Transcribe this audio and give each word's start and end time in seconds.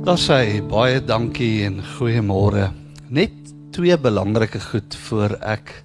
Daar 0.00 0.16
sê 0.16 0.62
baie 0.64 0.96
dankie 1.04 1.66
en 1.66 1.82
goeiemôre. 1.84 2.70
Net 3.12 3.34
twee 3.76 3.92
belangrike 4.00 4.56
goed 4.70 4.94
voor 4.96 5.34
ek 5.44 5.84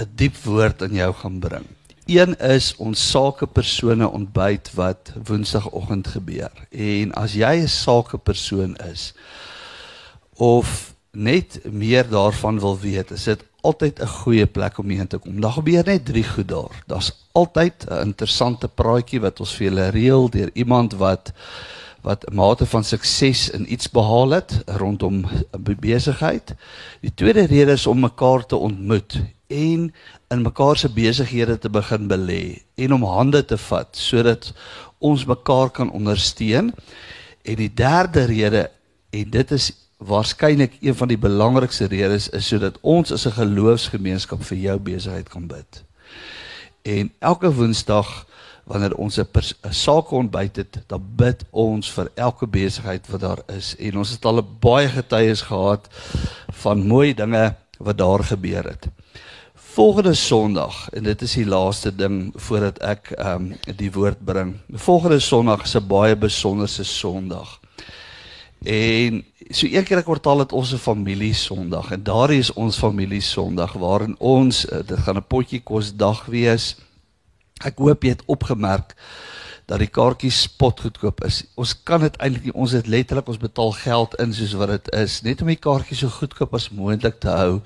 'n 0.00 0.08
diep 0.16 0.36
woord 0.44 0.82
aan 0.82 0.94
jou 0.96 1.12
gaan 1.12 1.38
bring. 1.38 1.66
Een 2.06 2.32
is 2.40 2.72
ons 2.76 3.10
sakepersone 3.10 4.08
ontbyt 4.08 4.74
wat 4.74 5.12
Woensdagoggend 5.24 6.06
gebeur. 6.06 6.52
En 6.70 7.12
as 7.12 7.34
jy 7.34 7.60
'n 7.60 7.68
sakepersoon 7.68 8.76
is 8.76 9.12
of 10.34 10.94
net 11.12 11.60
meer 11.64 12.08
daarvan 12.08 12.60
wil 12.60 12.78
weet, 12.78 13.10
is 13.10 13.24
dit 13.24 13.44
altyd 13.60 14.00
'n 14.00 14.06
goeie 14.06 14.46
plek 14.46 14.78
om 14.78 14.88
heen 14.88 15.06
te 15.06 15.18
kom. 15.18 15.40
Daar 15.40 15.52
gebeur 15.52 15.84
net 15.84 16.04
drie 16.04 16.24
goed 16.24 16.48
daar. 16.48 16.82
Daar's 16.86 17.12
altyd 17.32 17.84
'n 17.88 18.00
interessante 18.00 18.68
praatjie 18.68 19.20
wat 19.20 19.40
ons 19.40 19.54
vir 19.54 19.66
julle 19.68 19.88
reël 19.88 20.30
deur 20.30 20.50
iemand 20.54 20.92
wat 20.92 21.32
wat 22.06 22.24
'n 22.30 22.34
mate 22.34 22.66
van 22.66 22.84
sukses 22.84 23.50
in 23.50 23.72
iets 23.72 23.90
behaal 23.90 24.30
het 24.30 24.62
rondom 24.66 25.24
besigheid. 25.80 26.54
Die 27.00 27.14
tweede 27.14 27.46
rede 27.46 27.72
is 27.72 27.86
om 27.86 28.00
mekaar 28.00 28.46
te 28.46 28.56
ontmoet 28.56 29.20
en 29.46 29.94
in 30.28 30.42
mekaar 30.42 30.76
se 30.76 30.88
besighede 30.88 31.58
te 31.58 31.70
begin 31.70 32.06
belê 32.08 32.62
en 32.74 32.92
om 32.92 33.02
hande 33.02 33.44
te 33.44 33.58
vat 33.58 33.88
sodat 33.96 34.52
ons 34.98 35.24
mekaar 35.24 35.70
kan 35.70 35.90
ondersteun. 35.90 36.74
En 37.42 37.54
die 37.54 37.74
derde 37.74 38.24
rede 38.24 38.70
en 39.10 39.30
dit 39.30 39.50
is 39.50 39.72
waarskynlik 39.96 40.76
een 40.80 40.94
van 40.94 41.08
die 41.08 41.18
belangrikste 41.18 41.84
redes 41.84 42.28
is 42.28 42.46
sodat 42.46 42.78
ons 42.80 43.12
as 43.12 43.26
'n 43.26 43.30
geloofsgemeenskap 43.30 44.44
vir 44.44 44.58
jou 44.58 44.78
besigheid 44.78 45.28
kan 45.28 45.46
bid. 45.46 45.84
En 46.82 47.12
elke 47.18 47.54
Woensdag 47.54 48.25
wanneer 48.66 48.94
ons 48.94 49.18
'n 49.18 49.26
saak 49.70 50.10
ontbyt 50.10 50.56
het, 50.56 50.78
dan 50.86 51.02
bid 51.16 51.44
ons 51.50 51.90
vir 51.90 52.10
elke 52.14 52.46
besigheid 52.46 53.06
wat 53.08 53.20
daar 53.20 53.42
is. 53.56 53.76
En 53.78 53.98
ons 53.98 54.10
het 54.10 54.24
al 54.24 54.42
baie 54.42 54.88
getuies 54.88 55.40
gehad 55.40 55.88
van 56.48 56.86
mooi 56.86 57.14
dinge 57.14 57.54
wat 57.78 57.98
daar 57.98 58.24
gebeur 58.24 58.64
het. 58.64 58.88
Volgende 59.54 60.14
Sondag 60.14 60.88
en 60.90 61.02
dit 61.02 61.22
is 61.22 61.34
die 61.34 61.46
laaste 61.46 61.96
ding 61.96 62.32
voordat 62.34 62.78
ek 62.78 63.10
ehm 63.10 63.52
um, 63.52 63.76
die 63.76 63.92
woord 63.92 64.24
bring. 64.24 64.56
Volgende 64.72 65.20
Sondag 65.20 65.62
is 65.62 65.76
'n 65.76 65.86
baie 65.86 66.16
besonderse 66.16 66.84
Sondag. 66.84 67.60
En 68.64 69.24
so 69.50 69.66
een 69.66 69.84
keer 69.84 69.98
ek 69.98 70.04
kwartaal 70.04 70.38
het 70.38 70.52
ons 70.52 70.72
'n 70.72 70.78
familie 70.78 71.34
Sondag 71.34 71.90
en 71.90 72.02
daar 72.02 72.30
is 72.30 72.52
ons 72.52 72.78
familie 72.78 73.20
Sondag 73.20 73.72
waarin 73.72 74.16
ons 74.18 74.66
eh, 74.68 74.78
dit 74.86 74.98
gaan 74.98 75.16
'n 75.16 75.26
potjie 75.26 75.60
kos 75.60 75.96
dag 75.96 76.24
wees. 76.24 76.76
Ek 77.64 77.78
hoop 77.80 78.04
jy 78.04 78.12
het 78.16 78.26
opgemerk 78.26 78.92
dat 79.66 79.80
die 79.82 79.90
kaartjies 79.90 80.44
spot 80.46 80.80
goedkoop 80.84 81.24
is. 81.26 81.42
Ons 81.58 81.72
kan 81.88 82.04
dit 82.04 82.16
eintlik 82.22 82.48
nie 82.48 82.54
ons 82.54 82.74
het 82.76 82.86
letterlik 82.86 83.28
ons 83.32 83.42
betaal 83.42 83.72
geld 83.80 84.14
in 84.22 84.34
soos 84.36 84.54
wat 84.60 84.74
dit 84.76 84.92
is 85.00 85.20
net 85.26 85.42
om 85.42 85.50
die 85.50 85.58
kaartjies 85.58 86.04
so 86.04 86.12
goedkoop 86.20 86.54
as 86.54 86.70
moontlik 86.70 87.18
te 87.24 87.32
hou 87.32 87.62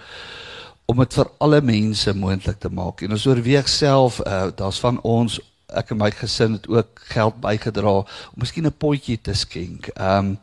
om 0.91 1.03
dit 1.03 1.15
vir 1.15 1.29
alle 1.45 1.61
mense 1.63 2.15
moontlik 2.19 2.59
te 2.59 2.71
maak. 2.73 3.05
En 3.05 3.15
ons 3.15 3.27
oorweeg 3.27 3.69
self 3.71 4.19
uh, 4.25 4.49
daar's 4.57 4.81
van 4.83 4.99
ons 5.07 5.39
ek 5.77 5.91
en 5.91 6.01
my 6.01 6.11
gesin 6.11 6.53
het 6.53 6.69
ook 6.69 7.01
geld 7.13 7.41
bygedra 7.41 7.93
om 8.03 8.39
miskien 8.43 8.67
'n 8.67 8.73
potjie 8.73 9.19
te 9.21 9.35
skenk. 9.35 9.91
Ehm 9.97 10.19
um, 10.19 10.39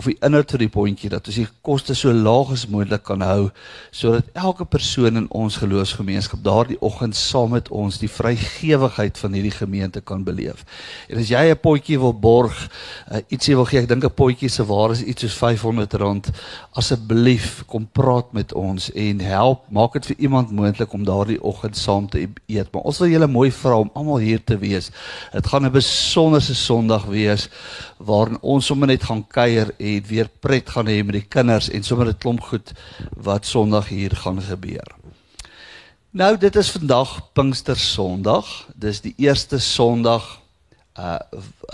of 0.00 0.06
die 0.08 0.16
inhoud 0.24 0.50
van 0.50 0.62
die 0.62 0.72
potjie 0.72 1.10
dat 1.12 1.26
ons 1.28 1.36
die 1.36 1.48
koste 1.66 1.94
so 1.94 2.12
laag 2.12 2.52
as 2.54 2.66
moontlik 2.72 3.02
kan 3.04 3.20
hou 3.20 3.50
sodat 3.92 4.24
elke 4.32 4.64
persoon 4.64 5.16
in 5.20 5.26
ons 5.36 5.58
geloofsgemeenskap 5.60 6.40
daardie 6.44 6.78
oggend 6.80 7.16
saam 7.16 7.50
met 7.50 7.68
ons 7.68 7.98
die 8.00 8.08
vrygewigheid 8.08 9.18
van 9.18 9.36
hierdie 9.36 9.52
gemeente 9.52 10.00
kan 10.00 10.24
beleef. 10.24 10.64
En 11.08 11.18
as 11.18 11.28
jy 11.28 11.50
'n 11.50 11.60
potjie 11.60 11.98
wil 11.98 12.14
borg, 12.14 12.56
uh, 13.12 13.18
ietsie 13.28 13.54
wil 13.54 13.64
gee, 13.64 13.80
ek 13.80 13.88
dink 13.88 14.04
'n 14.04 14.14
potjie 14.14 14.48
se 14.48 14.64
waarde 14.64 14.94
is 14.94 15.02
iets 15.02 15.20
soos 15.20 15.36
R500, 15.36 16.30
asseblief 16.72 17.64
kom 17.66 17.88
praat 17.92 18.32
met 18.32 18.52
ons 18.54 18.90
en 18.92 19.20
help, 19.20 19.64
maak 19.70 19.92
dit 19.92 20.06
vir 20.06 20.16
iemand 20.18 20.50
moontlik 20.50 20.92
om 20.92 21.04
daardie 21.04 21.42
oggend 21.42 21.76
saam 21.76 22.08
te 22.08 22.28
eet. 22.46 22.72
Maar 22.72 22.82
ons 22.82 22.98
wil 22.98 23.08
julle 23.08 23.26
mooi 23.26 23.50
vra 23.50 23.78
om 23.78 23.90
almal 23.94 24.18
hier 24.18 24.44
te 24.44 24.56
wees 24.56 24.69
wees. 24.70 24.90
Dit 25.32 25.46
gaan 25.46 25.66
'n 25.66 25.72
besonderse 25.72 26.54
Sondag 26.54 27.04
wees 27.04 27.48
waarin 27.98 28.38
ons 28.40 28.66
sommer 28.66 28.86
net 28.86 29.02
gaan 29.02 29.26
kuier 29.26 29.74
en 29.78 30.02
weer 30.06 30.28
pret 30.40 30.70
gaan 30.70 30.86
hê 30.86 31.04
met 31.04 31.12
die 31.12 31.28
kinders 31.28 31.70
en 31.70 31.82
sommer 31.82 32.08
'n 32.08 32.18
klomp 32.18 32.40
goed 32.40 32.72
wat 33.16 33.46
Sondag 33.46 33.88
hier 33.88 34.16
gaan 34.16 34.42
gebeur. 34.42 34.88
Nou 36.10 36.36
dit 36.36 36.56
is 36.56 36.70
vandag 36.70 37.32
Pinkster 37.32 37.76
Sondag. 37.76 38.46
Dis 38.74 39.00
die 39.00 39.14
eerste 39.16 39.58
Sondag 39.58 40.40
uh, 40.98 41.18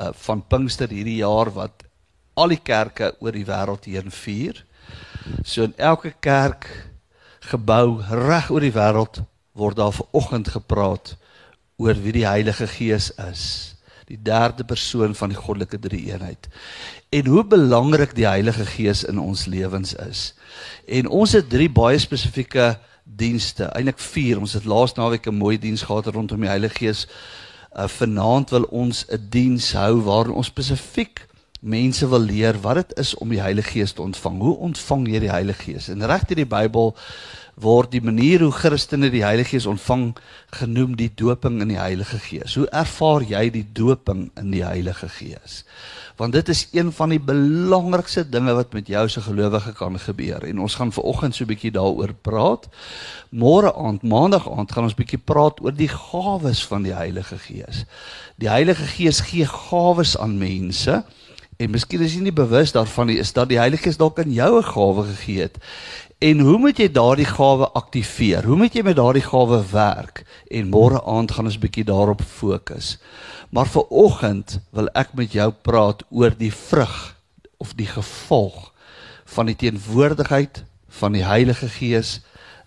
uh 0.00 0.10
van 0.12 0.42
Pinkster 0.46 0.88
hierdie 0.88 1.16
jaar 1.16 1.52
wat 1.52 1.84
al 2.34 2.48
die 2.48 2.60
kerke 2.62 3.14
oor 3.18 3.32
die 3.32 3.46
wêreld 3.48 3.84
heen 3.88 4.10
vier. 4.10 4.64
So 5.42 5.62
in 5.62 5.72
elke 5.76 6.12
kerk 6.20 6.68
gebou 7.48 8.02
reg 8.10 8.50
oor 8.50 8.60
die 8.60 8.74
wêreld 8.74 9.22
word 9.56 9.76
daar 9.76 9.94
vanoggend 9.96 10.48
gepraat 10.52 11.16
oor 11.76 11.96
wie 12.02 12.12
die 12.12 12.26
Heilige 12.26 12.66
Gees 12.66 13.10
is, 13.30 13.76
die 14.06 14.18
derde 14.22 14.64
persoon 14.64 15.14
van 15.14 15.32
die 15.32 15.38
goddelike 15.38 15.78
drie-eenheid. 15.78 16.48
En 17.10 17.26
hoe 17.26 17.44
belangrik 17.44 18.14
die 18.14 18.26
Heilige 18.26 18.66
Gees 18.66 19.04
in 19.04 19.18
ons 19.18 19.46
lewens 19.46 19.94
is. 19.94 20.34
En 20.86 21.08
ons 21.08 21.32
het 21.32 21.48
drie 21.50 21.68
baie 21.70 21.98
spesifieke 21.98 22.76
dienste, 23.04 23.70
eintlik 23.74 23.98
vier. 24.02 24.40
Ons 24.40 24.54
het 24.58 24.64
laas 24.64 24.94
naweek 24.94 25.26
'n 25.26 25.34
mooi 25.34 25.58
diens 25.58 25.82
gehad 25.82 26.06
rondom 26.06 26.40
die 26.40 26.48
Heilige 26.48 26.78
Gees. 26.78 27.06
Uh, 27.76 27.88
vanaand 27.88 28.50
wil 28.50 28.62
ons 28.62 29.04
'n 29.10 29.26
diens 29.30 29.72
hou 29.72 30.02
waarin 30.02 30.32
ons 30.32 30.46
spesifiek 30.46 31.26
mense 31.66 32.06
wil 32.08 32.22
leer 32.22 32.58
wat 32.62 32.80
dit 32.80 32.98
is 33.02 33.14
om 33.14 33.32
die 33.34 33.42
Heilige 33.42 33.74
Gees 33.74 33.92
te 33.92 34.02
ontvang. 34.02 34.38
Hoe 34.40 34.56
ontvang 34.70 35.08
jy 35.10 35.20
die 35.26 35.32
Heilige 35.32 35.62
Gees? 35.66 35.88
En 35.92 36.06
reg 36.06 36.24
deur 36.28 36.42
die 36.42 36.48
Bybel 36.48 36.94
word 37.56 37.94
die 37.94 38.02
manier 38.04 38.42
hoe 38.44 38.52
Christene 38.52 39.08
die 39.10 39.24
Heilige 39.24 39.54
Gees 39.54 39.66
ontvang 39.66 40.10
genoem 40.58 40.96
die 40.96 41.08
doping 41.16 41.62
in 41.64 41.72
die 41.72 41.80
Heilige 41.80 42.18
Gees. 42.20 42.54
Hoe 42.60 42.68
ervaar 42.68 43.24
jy 43.24 43.46
die 43.54 43.64
doping 43.72 44.28
in 44.36 44.50
die 44.52 44.64
Heilige 44.64 45.08
Gees? 45.08 45.62
Want 46.20 46.36
dit 46.36 46.48
is 46.52 46.66
een 46.72 46.92
van 46.92 47.12
die 47.12 47.20
belangrikste 47.20 48.26
dinge 48.28 48.52
wat 48.56 48.76
met 48.76 48.88
jou 48.88 49.04
as 49.04 49.16
'n 49.16 49.28
gelowige 49.28 49.72
kan 49.72 49.98
gebeur 49.98 50.44
en 50.44 50.60
ons 50.60 50.74
gaan 50.74 50.92
veraloggend 50.92 51.34
so 51.34 51.44
'n 51.44 51.48
bietjie 51.48 51.72
daaroor 51.72 52.12
praat. 52.12 52.68
Môre 53.32 53.74
aand, 53.74 54.02
maandag 54.02 54.48
aand 54.48 54.72
gaan 54.72 54.84
ons 54.84 54.94
bietjie 54.94 55.18
praat 55.18 55.60
oor 55.60 55.72
die 55.72 55.88
gawes 55.88 56.66
van 56.66 56.82
die 56.82 56.94
Heilige 56.94 57.38
Gees. 57.38 57.84
Die 58.36 58.48
Heilige 58.48 58.84
Gees 58.84 59.20
gee 59.20 59.46
gawes 59.46 60.16
aan 60.18 60.38
mense. 60.38 61.04
En 61.56 61.70
miskien 61.72 62.02
is 62.04 62.14
jy 62.14 62.20
nie 62.20 62.34
bewus 62.36 62.74
daarvan 62.76 63.08
nie, 63.08 63.18
is 63.18 63.32
dat 63.32 63.48
die 63.48 63.56
Heilige 63.56 63.88
Gees 63.88 63.96
dalk 63.96 64.18
aan 64.20 64.32
jou 64.32 64.58
'n 64.58 64.70
gawe 64.72 65.04
gegee 65.04 65.40
het. 65.40 65.56
En 66.18 66.40
hoe 66.40 66.58
moet 66.58 66.78
jy 66.78 66.88
daardie 66.92 67.28
gawe 67.28 67.68
aktiveer? 67.72 68.44
Hoe 68.44 68.56
moet 68.56 68.74
jy 68.74 68.82
met 68.82 68.96
daardie 68.96 69.24
gawe 69.24 69.62
werk? 69.72 70.24
En 70.50 70.70
môre 70.70 71.00
aand 71.04 71.30
gaan 71.30 71.44
ons 71.44 71.56
'n 71.56 71.60
bietjie 71.60 71.84
daarop 71.84 72.22
fokus. 72.22 72.98
Maar 73.50 73.66
vir 73.66 73.84
oggend 73.88 74.60
wil 74.70 74.88
ek 74.94 75.14
met 75.14 75.32
jou 75.32 75.52
praat 75.62 76.02
oor 76.10 76.34
die 76.38 76.52
vrug 76.52 77.16
of 77.56 77.74
die 77.74 77.86
gevolg 77.86 78.72
van 79.24 79.46
die 79.46 79.56
teenwoordigheid 79.56 80.64
van 80.88 81.12
die 81.12 81.24
Heilige 81.24 81.68
Gees 81.68 82.20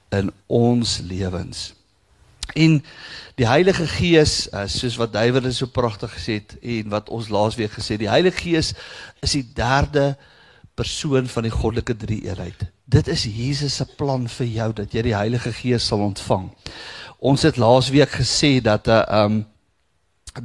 in 0.09 0.31
ons 0.47 0.99
lewens. 0.99 1.78
En 2.53 2.83
die 3.35 3.47
Heilige 3.47 3.87
Gees, 3.87 4.49
eh, 4.49 4.65
soos 4.67 4.97
wat 4.99 5.13
David 5.13 5.53
so 5.53 5.67
pragtig 5.67 6.13
gesê 6.13 6.39
het 6.39 6.57
en 6.61 6.89
wat 6.89 7.09
ons 7.09 7.29
laasweek 7.29 7.71
gesê 7.71 7.95
het, 7.95 7.99
die 7.99 8.09
Heilige 8.09 8.41
Gees 8.41 8.73
is 9.21 9.31
die 9.31 9.45
derde 9.53 10.17
persoon 10.75 11.27
van 11.27 11.43
die 11.43 11.53
goddelike 11.53 11.95
drie-eenheid. 11.95 12.65
Dit 12.85 13.07
is 13.07 13.23
Jesus 13.23 13.75
se 13.75 13.85
plan 13.97 14.27
vir 14.27 14.47
jou 14.47 14.73
dat 14.73 14.93
jy 14.93 15.01
die 15.01 15.15
Heilige 15.15 15.53
Gees 15.53 15.87
sal 15.87 15.99
ontvang. 15.99 16.49
Ons 17.19 17.43
het 17.43 17.59
laasweek 17.59 18.15
gesê 18.21 18.61
dat 18.63 18.87
'n 18.87 18.91
uh, 18.91 19.03
eh, 19.07 19.23
um 19.25 19.45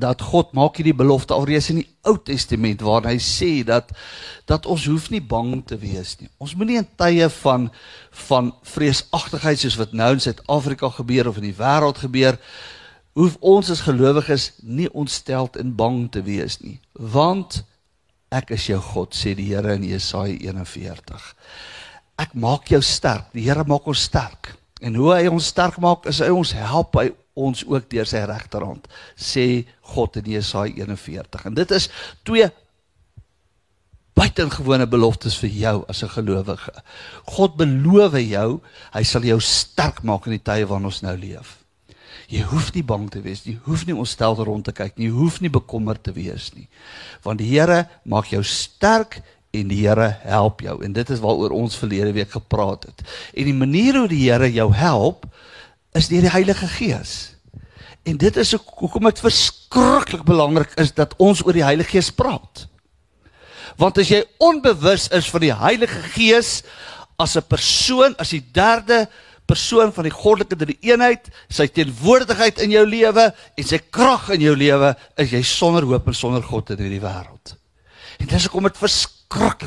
dat 0.00 0.22
God 0.22 0.52
maak 0.56 0.78
hierdie 0.78 0.96
belofte 0.96 1.34
alreeds 1.34 1.70
in 1.72 1.82
die 1.82 1.88
Ou 2.08 2.16
Testament 2.20 2.84
waar 2.84 3.06
hy 3.08 3.16
sê 3.22 3.64
dat 3.66 3.92
dat 4.48 4.66
ons 4.66 4.86
hoef 4.90 5.10
nie 5.10 5.22
bang 5.24 5.62
te 5.66 5.78
wees 5.80 6.16
nie. 6.20 6.28
Ons 6.38 6.54
moenie 6.58 6.80
in 6.82 6.88
tye 7.00 7.28
van 7.40 7.70
van 8.28 8.52
vreesagtigheid 8.62 9.60
soos 9.60 9.78
wat 9.80 9.92
nou 9.96 10.12
in 10.14 10.22
Suid-Afrika 10.22 10.90
gebeur 10.98 11.28
of 11.28 11.40
in 11.40 11.48
die 11.48 11.58
wêreld 11.58 12.02
gebeur, 12.04 12.38
hoef 13.18 13.36
ons 13.40 13.70
as 13.70 13.86
gelowiges 13.86 14.52
nie 14.62 14.90
ontsteld 14.92 15.56
en 15.56 15.76
bang 15.78 16.04
te 16.12 16.22
wees 16.26 16.60
nie, 16.60 16.80
want 16.92 17.64
Ek 18.34 18.50
is 18.56 18.66
jou 18.66 18.80
God, 18.82 19.14
sê 19.14 19.34
die 19.38 19.46
Here 19.52 19.76
in 19.78 19.84
Jesaja 19.86 20.34
41. 20.34 21.26
Ek 22.18 22.32
maak 22.34 22.70
jou 22.72 22.80
sterk. 22.82 23.28
Die 23.34 23.44
Here 23.46 23.62
maak 23.68 23.86
ons 23.90 24.06
sterk. 24.08 24.54
En 24.82 24.96
hoe 24.98 25.12
hy 25.14 25.28
ons 25.30 25.50
sterk 25.52 25.78
maak, 25.82 26.08
is 26.10 26.18
hy 26.22 26.32
ons 26.34 26.54
help 26.58 26.98
hy 26.98 27.12
ons 27.34 27.64
ook 27.66 27.88
deur 27.90 28.06
sy 28.06 28.22
regterhand, 28.28 28.86
sê 29.18 29.64
God 29.94 30.20
in 30.22 30.30
Jesaja 30.36 30.86
41. 30.86 31.48
En 31.50 31.54
dit 31.54 31.74
is 31.74 31.88
twee 32.22 32.46
buitengewone 34.14 34.86
beloftes 34.86 35.36
vir 35.42 35.50
jou 35.50 35.76
as 35.88 36.02
'n 36.02 36.14
gelowige. 36.14 36.72
God 37.26 37.56
beloof 37.56 38.14
jou, 38.18 38.60
hy 38.92 39.02
sal 39.02 39.22
jou 39.22 39.40
sterk 39.40 40.02
maak 40.02 40.26
in 40.26 40.38
die 40.38 40.44
tye 40.44 40.66
waarin 40.66 40.86
ons 40.86 41.02
nou 41.02 41.16
leef. 41.16 41.64
Jy 42.28 42.42
hoef 42.42 42.72
nie 42.74 42.82
bang 42.82 43.10
te 43.10 43.20
wees 43.20 43.44
nie. 43.44 43.54
Jy 43.54 43.60
hoef 43.66 43.86
nie 43.86 43.96
ontstel 43.96 44.34
rond 44.34 44.64
te 44.64 44.72
kyk 44.72 44.96
nie. 44.96 45.06
Jy 45.06 45.12
hoef 45.12 45.40
nie 45.40 45.50
bekommerd 45.50 46.02
te 46.02 46.12
wees 46.12 46.52
nie. 46.54 46.68
Want 47.22 47.38
die 47.38 47.48
Here 47.48 47.88
maak 48.04 48.30
jou 48.32 48.42
sterk 48.42 49.20
en 49.52 49.68
die 49.68 49.82
Here 49.86 50.16
help 50.22 50.60
jou. 50.60 50.82
En 50.84 50.92
dit 50.92 51.10
is 51.10 51.20
waaroor 51.20 51.50
ons 51.50 51.76
verlede 51.76 52.12
week 52.12 52.30
gepraat 52.30 52.88
het. 52.88 53.04
En 53.34 53.44
die 53.44 53.54
manier 53.54 53.98
hoe 53.98 54.08
die 54.08 54.30
Here 54.30 54.50
jou 54.52 54.72
help 54.72 55.26
is 55.94 56.10
deur 56.10 56.26
die 56.26 56.34
Heilige 56.34 56.68
Gees. 56.68 57.34
En 58.04 58.18
dit 58.20 58.36
is 58.36 58.52
hoekom 58.52 59.06
dit 59.08 59.22
verskriklik 59.24 60.24
belangrik 60.26 60.74
is 60.80 60.92
dat 60.92 61.14
ons 61.22 61.40
oor 61.46 61.56
die 61.56 61.64
Heilige 61.64 61.96
Gees 61.96 62.10
praat. 62.12 62.66
Want 63.80 63.98
as 63.98 64.10
jy 64.12 64.22
onbewus 64.42 65.08
is 65.14 65.30
van 65.32 65.46
die 65.46 65.54
Heilige 65.54 66.02
Gees 66.14 66.62
as 67.18 67.36
'n 67.36 67.46
persoon, 67.48 68.14
as 68.18 68.30
die 68.30 68.44
derde 68.52 69.08
persoon 69.46 69.92
van 69.92 70.04
die 70.04 70.14
goddelike 70.14 70.56
drie 70.56 70.78
eenheid, 70.80 71.28
sy 71.48 71.66
teenwoordigheid 71.66 72.58
in 72.58 72.70
jou 72.70 72.86
lewe 72.86 73.34
en 73.56 73.64
sy 73.64 73.78
krag 73.78 74.30
in 74.30 74.40
jou 74.40 74.56
lewe, 74.56 74.96
is 75.16 75.30
jy 75.30 75.42
sonder 75.42 75.82
hoop 75.82 76.06
en 76.06 76.14
sonder 76.14 76.42
God 76.42 76.70
in 76.70 76.78
hierdie 76.78 77.00
wêreld. 77.00 77.56
En 78.18 78.26
dis 78.26 78.42
hoekom 78.42 78.62
dit 78.62 78.76
verskriklik 78.76 79.23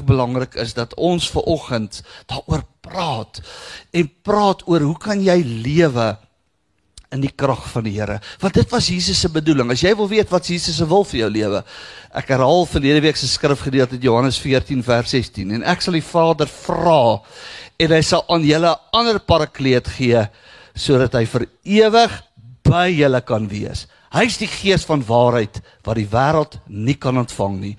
belangrik 0.08 0.56
is 0.56 0.74
dat 0.74 0.94
ons 0.96 1.30
ver 1.30 1.44
oggend 1.44 2.02
daaroor 2.26 2.64
praat 2.82 3.42
en 3.92 4.12
praat 4.22 4.64
oor 4.68 4.82
hoe 4.82 4.98
kan 4.98 5.22
jy 5.24 5.42
lewe 5.44 6.18
in 7.16 7.22
die 7.24 7.32
krag 7.32 7.64
van 7.72 7.86
die 7.88 7.96
Here. 7.96 8.20
Want 8.42 8.58
dit 8.58 8.72
was 8.72 8.90
Jesus 8.92 9.20
se 9.20 9.30
bedoeling. 9.32 9.72
As 9.72 9.84
jy 9.84 9.94
wil 9.96 10.10
weet 10.12 10.32
wat 10.32 10.48
Jesus 10.52 10.76
se 10.80 10.88
wil 10.88 11.06
vir 11.08 11.22
jou 11.22 11.30
lewe. 11.32 11.62
Ek 12.12 12.34
herhaal 12.34 12.66
verlede 12.68 13.04
week 13.06 13.20
se 13.20 13.30
skrifgedeelte 13.32 14.00
Johannes 14.04 14.40
14 14.44 14.84
vers 14.84 15.14
16 15.16 15.56
en 15.56 15.64
ek 15.64 15.84
sal 15.84 15.96
die 15.96 16.04
Vader 16.04 16.52
vra 16.52 17.22
en 17.80 17.94
hy 17.96 18.02
sal 18.04 18.26
aan 18.28 18.44
julle 18.44 18.74
'n 18.74 19.00
ander 19.00 19.20
parakleet 19.20 19.88
gee 19.88 20.28
sodat 20.76 21.14
hy 21.14 21.26
vir 21.26 21.48
ewig 21.64 22.24
by 22.64 22.88
julle 22.92 23.22
kan 23.22 23.48
wees. 23.48 23.88
Hy's 24.12 24.38
die 24.38 24.48
gees 24.48 24.86
van 24.86 25.04
waarheid 25.04 25.62
wat 25.84 25.96
die 25.96 26.08
wêreld 26.08 26.60
nie 26.68 26.96
kan 26.96 27.18
ontvang 27.18 27.60
nie 27.60 27.76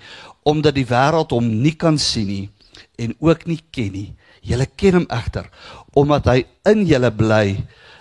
omdat 0.49 0.75
die 0.77 0.87
wêreld 0.89 1.33
hom 1.35 1.49
nie 1.63 1.75
kan 1.77 1.97
sien 1.97 2.27
nie 2.27 2.45
en 2.99 3.15
ook 3.19 3.45
nie 3.47 3.61
ken 3.71 3.93
nie. 3.95 4.09
Julle 4.41 4.67
ken 4.79 5.01
hom 5.01 5.09
egter 5.13 5.49
omdat 5.97 6.29
hy 6.31 6.39
in 6.69 6.85
julle 6.87 7.11
bly 7.11 7.57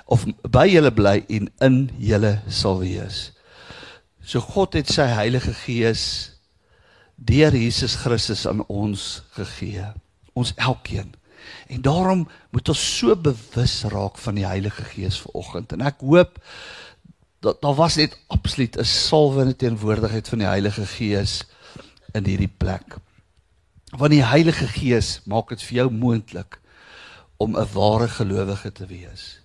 of 0.08 0.24
by 0.48 0.66
julle 0.70 0.92
bly 0.94 1.20
en 1.28 1.50
in 1.64 1.78
julle 2.00 2.38
sal 2.48 2.80
wees. 2.82 3.28
So 4.24 4.40
God 4.44 4.76
het 4.76 4.90
sy 4.92 5.06
Heilige 5.08 5.54
Gees 5.56 6.04
deur 7.16 7.54
Jesus 7.56 7.96
Christus 7.98 8.46
aan 8.46 8.62
ons 8.68 9.22
gegee. 9.36 9.86
Ons 10.38 10.52
elkeen. 10.56 11.14
En 11.68 11.82
daarom 11.82 12.26
moet 12.54 12.68
ons 12.68 12.82
so 12.98 13.16
bewus 13.16 13.80
raak 13.90 14.18
van 14.20 14.38
die 14.38 14.46
Heilige 14.46 14.84
Gees 14.92 15.18
vanoggend. 15.24 15.72
En 15.72 15.86
ek 15.88 16.04
hoop 16.04 16.38
dat 17.44 17.60
daar 17.62 17.76
was 17.78 17.96
net 17.96 18.18
absoluut 18.34 18.76
'n 18.78 18.84
salwende 18.84 19.56
teenwoordigheid 19.56 20.28
van 20.28 20.38
die 20.38 20.46
Heilige 20.46 20.86
Gees 20.86 21.44
in 22.18 22.28
hierdie 22.28 22.50
plek. 22.50 22.98
Want 23.96 24.12
die 24.12 24.24
Heilige 24.24 24.68
Gees 24.68 25.18
maak 25.24 25.48
dit 25.54 25.62
vir 25.68 25.82
jou 25.82 25.88
moontlik 25.90 26.60
om 27.38 27.56
'n 27.56 27.72
ware 27.72 28.08
gelowige 28.08 28.72
te 28.72 28.86
wees. 28.86 29.40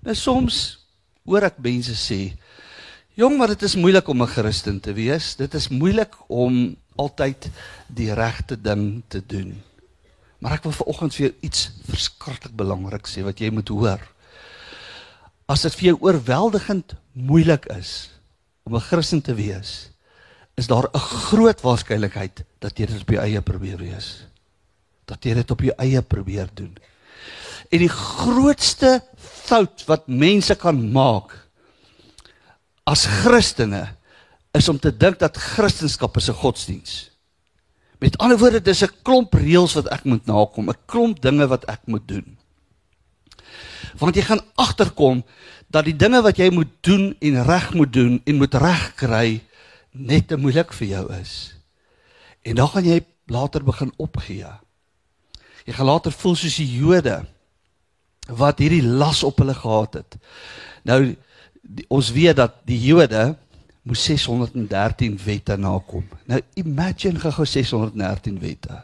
Nou 0.00 0.14
soms 0.14 0.86
hoor 1.26 1.42
ek 1.42 1.58
mense 1.58 1.94
sê, 1.94 2.36
"Jong, 3.14 3.36
maar 3.36 3.48
dit 3.48 3.62
is 3.62 3.76
moeilik 3.76 4.08
om 4.08 4.22
'n 4.22 4.26
Christen 4.26 4.80
te 4.80 4.92
wees. 4.92 5.36
Dit 5.36 5.54
is 5.54 5.68
moeilik 5.68 6.14
om 6.28 6.76
altyd 6.96 7.50
die 7.88 8.14
regte 8.14 8.60
ding 8.60 9.02
te 9.08 9.22
doen." 9.26 9.62
Maar 10.38 10.52
ek 10.52 10.62
wil 10.62 10.72
vanoggend 10.72 11.14
vir 11.14 11.26
jou 11.26 11.34
iets 11.40 11.70
verskriklik 11.88 12.56
belangrik 12.56 13.06
sê 13.06 13.22
wat 13.22 13.38
jy 13.38 13.50
moet 13.50 13.68
hoor. 13.68 14.00
As 15.48 15.62
dit 15.62 15.74
vir 15.74 15.84
jou 15.84 15.98
oorweldigend 16.00 16.94
moeilik 17.12 17.66
is 17.66 18.10
om 18.62 18.74
'n 18.74 18.80
Christen 18.80 19.22
te 19.22 19.34
wees, 19.34 19.90
is 20.56 20.66
daar 20.66 20.88
'n 20.88 20.98
groot 20.98 21.60
waarskynlikheid 21.60 22.44
dat 22.58 22.78
jy 22.78 22.86
dit 22.86 23.00
op 23.00 23.08
jou 23.08 23.22
eie 23.22 23.40
probeer 23.40 23.76
wees. 23.76 24.26
Dat 25.04 25.24
jy 25.24 25.34
dit 25.34 25.50
op 25.50 25.60
jou 25.60 25.74
eie 25.76 26.02
probeer 26.02 26.48
doen. 26.54 26.76
En 27.70 27.78
die 27.78 27.88
grootste 27.92 29.02
fout 29.18 29.84
wat 29.86 30.08
mense 30.08 30.54
kan 30.54 30.92
maak 30.92 31.48
as 32.84 33.06
Christene 33.06 33.96
is 34.54 34.68
om 34.68 34.78
te 34.78 34.96
dink 34.96 35.18
dat 35.18 35.36
Christendom 35.36 36.10
is 36.14 36.28
'n 36.28 36.32
godsdiens. 36.32 37.10
Met 37.98 38.18
ander 38.18 38.38
woorde, 38.38 38.62
dis 38.62 38.82
'n 38.82 38.92
klomp 39.02 39.34
reëls 39.34 39.74
wat 39.74 39.88
ek 39.88 40.04
moet 40.04 40.26
nakom, 40.26 40.68
'n 40.68 40.84
klomp 40.86 41.20
dinge 41.20 41.46
wat 41.46 41.64
ek 41.64 41.80
moet 41.84 42.08
doen. 42.08 42.38
Want 43.98 44.14
jy 44.14 44.22
gaan 44.22 44.44
agterkom 44.54 45.24
dat 45.68 45.84
die 45.84 45.96
dinge 45.96 46.22
wat 46.22 46.36
jy 46.36 46.50
moet 46.50 46.72
doen 46.80 47.16
en 47.20 47.44
reg 47.44 47.74
moet 47.74 47.92
doen 47.92 48.20
en 48.24 48.36
moet 48.36 48.54
regkry 48.54 49.42
net 49.98 50.28
te 50.28 50.38
moeilik 50.40 50.72
vir 50.76 50.88
jou 50.88 51.04
is. 51.16 51.34
En 52.46 52.58
dan 52.58 52.68
gaan 52.68 52.86
jy 52.86 53.00
later 53.32 53.64
begin 53.64 53.92
opgee. 53.96 54.50
Jy 55.66 55.74
gaan 55.74 55.88
later 55.88 56.14
voel 56.14 56.36
soos 56.38 56.58
die 56.60 56.68
Jode 56.78 57.24
wat 58.26 58.58
hierdie 58.62 58.82
las 58.82 59.22
op 59.26 59.38
hulle 59.42 59.54
gehad 59.54 60.00
het. 60.00 60.18
Nou 60.86 61.00
die, 61.62 61.86
ons 61.90 62.12
weet 62.14 62.38
dat 62.38 62.60
die 62.68 62.78
Jode 62.84 63.34
moes 63.86 64.02
613 64.06 65.18
wette 65.24 65.56
nakom. 65.58 66.06
Nou 66.26 66.40
imagine 66.58 67.22
gou 67.22 67.46
613 67.46 68.38
wette. 68.42 68.80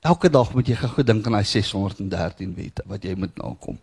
Elke 0.00 0.30
dag 0.30 0.52
moet 0.54 0.68
jy 0.68 0.76
gou 0.80 1.04
dink 1.04 1.26
aan 1.26 1.38
daai 1.40 1.48
613 1.48 2.54
wette 2.56 2.84
wat 2.88 3.04
jy 3.04 3.16
moet 3.18 3.34
nakom. 3.40 3.78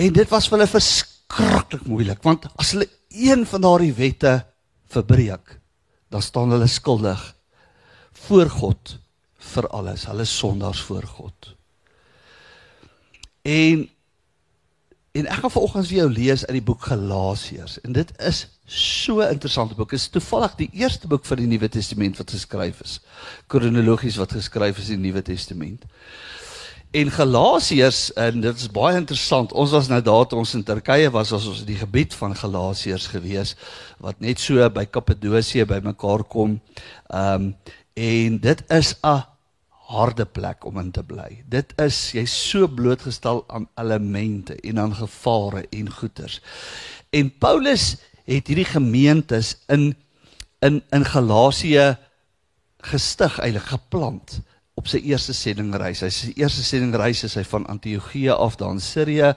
En 0.00 0.12
dit 0.16 0.32
was 0.32 0.48
vir 0.48 0.58
hulle 0.58 0.70
verskriklik 0.70 1.84
moeilik 1.88 2.24
want 2.24 2.48
as 2.56 2.74
hulle 2.76 2.88
een 3.10 3.46
van 3.46 3.60
daardie 3.60 3.92
wette 3.94 4.46
verbreek, 4.86 5.58
dan 6.08 6.22
staan 6.22 6.50
hulle 6.50 6.66
skuldig 6.66 7.36
voor 8.26 8.50
God 8.50 8.98
vir 9.52 9.68
alles. 9.68 10.06
Hulle 10.06 10.24
sondaars 10.24 10.80
voor 10.80 11.06
God. 11.06 11.54
En 13.42 13.88
en 15.10 15.26
ek 15.26 15.40
gaan 15.42 15.50
vanoggend 15.50 15.88
vir 15.90 15.96
jou 15.96 16.10
lees 16.12 16.44
uit 16.46 16.54
die 16.54 16.62
boek 16.62 16.84
Galasiërs 16.86 17.80
en 17.82 17.96
dit 17.96 18.10
is 18.22 18.44
so 18.70 19.18
'n 19.18 19.32
interessante 19.34 19.74
boek. 19.74 19.90
Dit 19.90 19.98
is 19.98 20.08
toevallig 20.08 20.54
die 20.54 20.70
eerste 20.72 21.06
boek 21.06 21.24
van 21.24 21.36
die 21.36 21.46
Nuwe 21.46 21.68
Testament 21.68 22.16
wat 22.16 22.30
geskryf 22.30 22.80
is. 22.80 23.00
Kronologies 23.46 24.16
wat 24.16 24.32
geskryf 24.32 24.78
is 24.78 24.88
in 24.88 25.02
die 25.02 25.10
Nuwe 25.10 25.22
Testament. 25.22 25.84
En 26.90 27.10
Galasiërs 27.10 28.12
en 28.18 28.40
dit 28.42 28.56
is 28.56 28.70
baie 28.74 28.96
interessant. 28.98 29.52
Ons 29.54 29.70
was 29.70 29.88
nou 29.88 30.00
daar 30.02 30.24
toe 30.26 30.40
ons 30.40 30.54
in 30.58 30.64
Turkye 30.66 31.10
was, 31.14 31.30
was 31.30 31.46
ons 31.46 31.60
in 31.62 31.68
die 31.68 31.78
gebied 31.78 32.16
van 32.18 32.34
Galasiërs 32.34 33.06
gewees 33.12 33.52
wat 34.02 34.18
net 34.18 34.42
so 34.42 34.66
by 34.74 34.88
Kappadosie 34.90 35.62
bymekaar 35.70 36.24
kom. 36.26 36.58
Ehm 37.06 37.52
um, 37.52 37.54
en 38.00 38.38
dit 38.42 38.60
is 38.74 38.94
'n 39.04 39.22
harde 39.92 40.24
plek 40.24 40.64
om 40.64 40.78
in 40.78 40.90
te 40.90 41.02
bly. 41.02 41.44
Dit 41.46 41.72
is 41.78 42.12
jy's 42.12 42.34
so 42.50 42.66
blootgestel 42.66 43.44
aan 43.46 43.68
elemente 43.74 44.56
en 44.56 44.78
aan 44.78 44.94
gevare 44.94 45.66
en 45.70 45.90
goeters. 45.90 46.40
En 47.10 47.38
Paulus 47.38 47.96
het 48.24 48.46
hierdie 48.46 48.64
gemeentes 48.64 49.56
in 49.66 49.94
in 50.58 50.82
in 50.90 51.04
Galasië 51.04 51.98
gestig, 52.80 53.38
eintlik 53.38 53.70
geplant 53.78 54.40
op 54.80 54.88
sy 54.88 55.02
eerste 55.04 55.34
sendingreis. 55.36 56.00
Hy 56.04 56.10
sy 56.14 56.32
eerste 56.40 56.64
sendingreis 56.64 57.24
is 57.26 57.36
hy 57.36 57.44
van 57.50 57.66
Antiochië 57.68 58.32
af 58.32 58.56
daar 58.60 58.72
in 58.76 58.84
Sirië, 58.84 59.34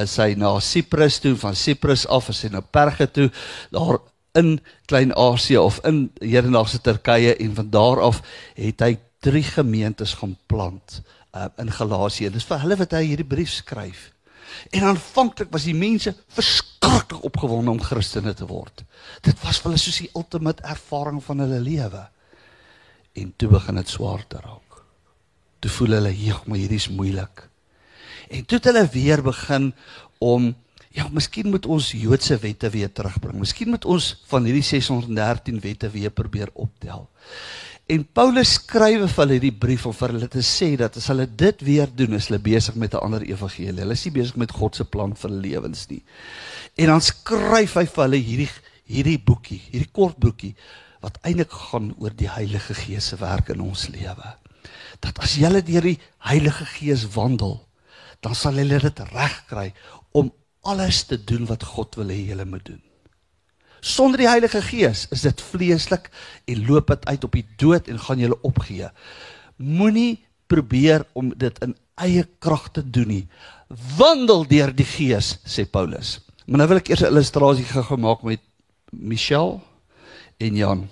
is 0.00 0.16
hy 0.18 0.32
na 0.38 0.56
Siprus 0.64 1.20
toe, 1.22 1.36
van 1.38 1.58
Siprus 1.58 2.06
af 2.10 2.30
is 2.32 2.42
hy 2.46 2.50
na 2.54 2.62
Perge 2.64 3.06
toe, 3.10 3.28
daar 3.74 4.00
in 4.38 4.58
Klein-Asië 4.90 5.58
of 5.58 5.80
in 5.86 6.04
hedendaagse 6.22 6.80
Turkye 6.82 7.34
en 7.36 7.54
van 7.54 7.70
daar 7.70 8.02
af 8.10 8.20
het 8.58 8.82
hy 8.82 8.96
drie 9.22 9.44
gemeentes 9.44 10.14
gaan 10.20 10.36
plant 10.50 11.00
uh, 11.34 11.48
in 11.58 11.70
Galasië. 11.74 12.30
Dis 12.30 12.46
vir 12.48 12.62
hulle 12.62 12.78
wat 12.80 12.94
hy 12.96 13.04
hierdie 13.10 13.26
brief 13.26 13.52
skryf. 13.60 14.08
En 14.74 14.86
aanvanklik 14.90 15.50
was 15.54 15.66
die 15.68 15.76
mense 15.76 16.14
verskriklik 16.34 17.26
opgewonde 17.26 17.74
om 17.74 17.82
Christene 17.82 18.34
te 18.34 18.46
word. 18.50 18.82
Dit 19.26 19.38
was 19.44 19.60
vir 19.60 19.72
hulle 19.72 19.82
soos 19.82 20.00
die 20.02 20.10
ultimate 20.18 20.66
ervaring 20.66 21.20
van 21.26 21.44
hulle 21.44 21.60
lewe. 21.62 22.06
En 23.18 23.34
toe 23.36 23.50
begin 23.50 23.78
dit 23.82 23.90
swaar 23.90 24.26
te 24.30 24.42
raak. 24.42 24.69
Toe 25.60 25.70
voel 25.70 25.98
hulle, 25.98 26.12
"Jeg, 26.16 26.40
maar 26.46 26.58
hierdie 26.58 26.80
is 26.80 26.88
moeilik." 26.88 27.48
En 28.30 28.44
toe 28.46 28.58
het 28.58 28.64
hulle 28.64 28.88
weer 28.92 29.22
begin 29.22 29.72
om 30.18 30.54
Ja, 30.90 31.04
miskien 31.14 31.46
moet 31.50 31.66
ons 31.70 31.92
Joodse 31.94 32.34
wette 32.42 32.66
weer 32.70 32.90
terugbring. 32.92 33.38
Miskien 33.38 33.68
moet 33.70 33.84
ons 33.84 34.08
van 34.26 34.44
hierdie 34.44 34.64
613 34.66 35.60
wette 35.62 35.90
weer 35.90 36.10
probeer 36.10 36.50
optel. 36.58 37.08
En 37.86 38.02
Paulus 38.14 38.56
skryf 38.58 39.04
vir 39.04 39.22
hulle 39.22 39.36
hierdie 39.36 39.54
brief 39.54 39.86
om 39.86 39.94
vir 39.94 40.16
hulle 40.16 40.28
te 40.30 40.42
sê 40.42 40.72
dat 40.78 40.98
as 40.98 41.06
hulle 41.12 41.28
dit 41.30 41.62
weer 41.66 41.86
doen, 41.94 42.18
is 42.18 42.26
hulle 42.26 42.42
besig 42.42 42.74
met 42.74 42.94
'n 42.94 43.04
ander 43.06 43.22
evangelie. 43.22 43.82
Hulle 43.82 43.92
is 43.92 44.04
nie 44.04 44.14
besig 44.18 44.36
met 44.36 44.50
God 44.50 44.76
se 44.76 44.84
plan 44.84 45.14
vir 45.14 45.30
hulle 45.30 45.42
lewens 45.42 45.86
nie. 45.90 46.02
En 46.76 46.86
dan 46.86 47.00
skryf 47.00 47.74
hy 47.74 47.86
vir 47.86 48.04
hulle 48.04 48.16
hierdie 48.16 48.50
hierdie 48.90 49.18
boekie, 49.18 49.62
hierdie 49.70 49.92
kort 49.92 50.18
boekie 50.18 50.54
wat 51.00 51.18
eintlik 51.22 51.50
gaan 51.50 51.94
oor 51.98 52.10
die 52.10 52.28
Heilige 52.28 52.74
Gees 52.74 53.06
se 53.12 53.16
werk 53.16 53.48
in 53.48 53.60
ons 53.60 53.88
lewe. 53.88 54.34
Dat 55.00 55.18
as 55.18 55.36
jy 55.40 55.50
deur 55.62 55.82
die 55.82 55.98
Heilige 56.18 56.64
Gees 56.64 57.06
wandel, 57.14 57.60
dan 58.20 58.34
sal 58.34 58.58
jy 58.60 58.68
dit 58.68 59.00
regkry 59.12 59.72
om 60.12 60.32
alles 60.62 61.04
te 61.08 61.16
doen 61.16 61.46
wat 61.48 61.64
God 61.64 61.96
wil 61.96 62.12
hê 62.12 62.20
jy 62.28 62.44
moet 62.44 62.64
doen. 62.64 62.82
Sonder 63.80 64.20
die 64.20 64.28
Heilige 64.28 64.60
Gees 64.62 65.06
is 65.10 65.24
dit 65.24 65.40
vleeslik 65.40 66.10
en 66.44 66.66
loop 66.66 66.92
dit 66.92 67.06
uit 67.06 67.24
op 67.24 67.32
die 67.32 67.46
dood 67.56 67.88
en 67.88 67.98
gaan 67.98 68.20
jy 68.20 68.28
opgee. 68.44 68.90
Moenie 69.56 70.20
probeer 70.50 71.06
om 71.16 71.32
dit 71.32 71.56
in 71.64 71.74
eie 72.00 72.26
krag 72.38 72.68
te 72.76 72.84
doen 72.84 73.08
nie. 73.08 73.24
Wandel 73.96 74.44
deur 74.50 74.72
die 74.74 74.88
Gees, 74.88 75.38
sê 75.48 75.64
Paulus. 75.64 76.18
Maar 76.46 76.64
nou 76.64 76.68
wil 76.72 76.80
ek 76.82 76.90
eers 76.90 77.02
'n 77.02 77.12
illustrasie 77.12 77.64
gemaak 77.64 78.22
met 78.22 78.40
Michelle 78.90 79.60
en 80.38 80.56
Jan. 80.56 80.88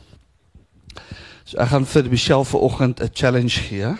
So 1.48 1.56
ek 1.56 1.70
gaan 1.72 1.86
vir 1.88 2.10
Michelle 2.12 2.44
vanoggend 2.44 3.00
'n 3.00 3.08
challenge 3.12 3.56
gee. 3.56 3.96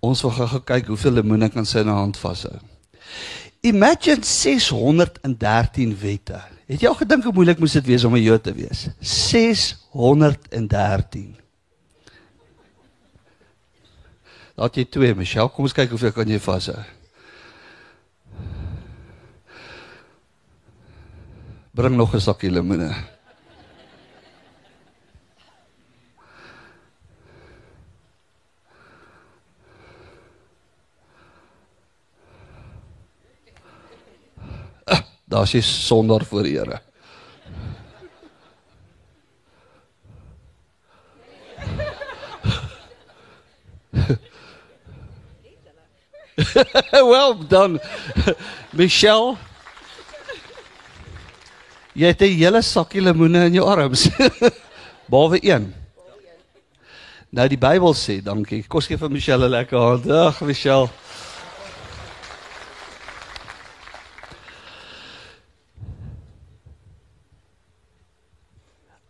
Ons 0.00 0.22
wil 0.22 0.30
gou 0.30 0.60
kyk 0.60 0.86
hoeveel 0.86 1.12
lemoene 1.12 1.48
kan 1.52 1.66
sy 1.66 1.78
in 1.78 1.88
haar 1.92 2.00
hand 2.00 2.16
vashou. 2.16 2.58
Imagine 3.60 4.24
613 4.24 6.00
wette. 6.00 6.40
Het 6.66 6.80
jy 6.80 6.88
al 6.88 6.94
gedink 6.94 7.24
hoe 7.24 7.32
moeilik 7.32 7.58
moes 7.58 7.72
dit 7.72 7.84
wees 7.84 8.04
om 8.04 8.14
'n 8.14 8.22
Jood 8.22 8.42
te 8.42 8.52
wees? 8.52 8.88
613. 9.00 11.36
Laat 14.56 14.76
jy 14.76 14.84
twee, 14.84 15.14
Michelle, 15.14 15.48
kom 15.48 15.64
ons 15.64 15.72
kyk 15.72 15.90
hoeveel 15.90 16.12
kan 16.12 16.28
jy 16.28 16.38
vashou. 16.38 16.84
Bring 21.74 21.96
nog 21.96 22.14
'n 22.14 22.20
sakkie 22.20 22.50
lemoene. 22.50 23.13
Daar's 35.34 35.50
jy 35.50 35.60
sonder 35.66 36.22
voor 36.24 36.46
Here. 36.46 36.80
well 47.10 47.34
done. 47.48 47.80
Michelle. 48.70 49.34
Jy 51.94 52.06
het 52.06 52.20
'n 52.22 52.38
hele 52.38 52.62
sakkie 52.62 53.00
lemoene 53.02 53.44
in 53.44 53.52
jou 53.58 53.66
arms. 53.66 54.08
Behalwe 55.10 55.38
een. 55.42 55.74
Nou 57.30 57.48
die 57.48 57.58
Bybel 57.58 57.94
sê, 57.94 58.22
dankie. 58.22 58.62
Kos 58.68 58.86
gee 58.86 58.98
vir 58.98 59.10
Michelle 59.10 59.46
'n 59.46 59.50
lekker 59.50 59.78
hand. 59.78 60.10
Ag, 60.10 60.40
Michelle. 60.40 60.88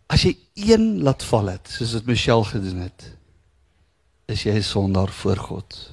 As 0.07 0.23
jy 0.23 0.37
een 0.53 1.01
laat 1.03 1.23
val 1.25 1.47
het, 1.49 1.67
soos 1.71 1.91
dit 1.97 2.05
Michelle 2.05 2.45
gedoen 2.45 2.77
het, 2.85 3.11
is 4.27 4.43
jy 4.43 4.53
'n 4.57 4.63
sondaar 4.63 5.09
voor 5.09 5.37
God. 5.37 5.91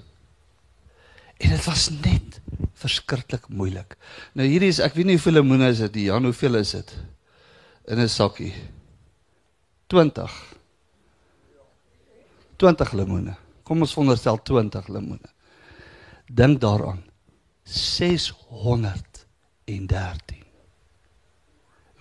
En 1.38 1.50
dit 1.50 1.64
was 1.64 1.90
net 1.90 2.40
verskriklik 2.75 3.49
moeilik. 3.49 3.97
Nou 4.33 4.49
hierdie 4.49 4.69
is 4.69 4.78
ek 4.78 4.95
weet 4.95 5.07
nie 5.07 5.16
hoeveel 5.16 5.33
lemoene 5.33 5.69
is 5.69 5.78
dit, 5.78 5.95
Jan, 5.95 6.25
hoeveel 6.25 6.54
is 6.54 6.71
dit? 6.71 6.97
In 7.87 7.99
'n 7.99 8.09
sakkie. 8.09 8.54
20. 9.87 10.54
20 12.57 12.92
lemoene. 12.92 13.37
Kom 13.62 13.81
ons 13.81 13.92
veronderstel 13.92 14.42
20 14.42 14.88
lemoene. 14.88 15.28
Dink 16.26 16.61
daaraan. 16.61 17.04
613 17.64 20.45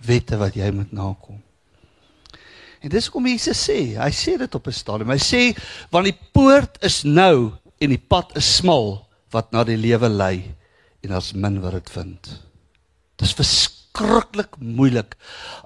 wette 0.06 0.36
wat 0.36 0.54
jy 0.54 0.70
moet 0.74 0.92
nakom. 0.92 1.42
En 2.82 2.90
dis 2.90 3.08
kom 3.08 3.26
Jesus 3.30 3.60
sê, 3.68 3.94
hy 3.94 4.10
sê 4.10 4.36
dit 4.38 4.54
op 4.54 4.66
'n 4.66 4.74
stadium. 4.74 5.10
Hy 5.10 5.22
sê 5.22 5.42
want 5.90 6.04
die 6.04 6.18
poort 6.32 6.78
is 6.82 7.04
nou 7.04 7.52
en 7.80 7.90
die 7.90 7.98
pad 7.98 8.36
is 8.36 8.56
smal 8.56 9.06
wat 9.30 9.52
na 9.52 9.64
die 9.64 9.76
lewe 9.76 10.08
lei 10.08 10.54
en 11.02 11.10
daar's 11.10 11.32
min 11.32 11.60
wat 11.62 11.72
dit 11.72 11.90
vind. 11.90 12.28
Dis 13.18 13.34
verskriklik 13.34 14.58
moeilik 14.58 15.14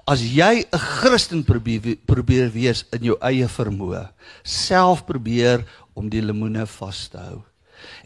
as 0.05 0.21
jy 0.21 0.65
'n 0.65 0.77
Christen 0.77 1.43
probeer 1.43 1.97
probeer 2.05 2.51
wees 2.51 2.85
in 2.91 3.03
jou 3.03 3.17
eie 3.21 3.47
vermoë, 3.47 4.09
self 4.43 5.05
probeer 5.05 5.65
om 5.95 6.09
die 6.09 6.21
lemoene 6.21 6.65
vas 6.65 7.07
te 7.09 7.17
hou. 7.17 7.43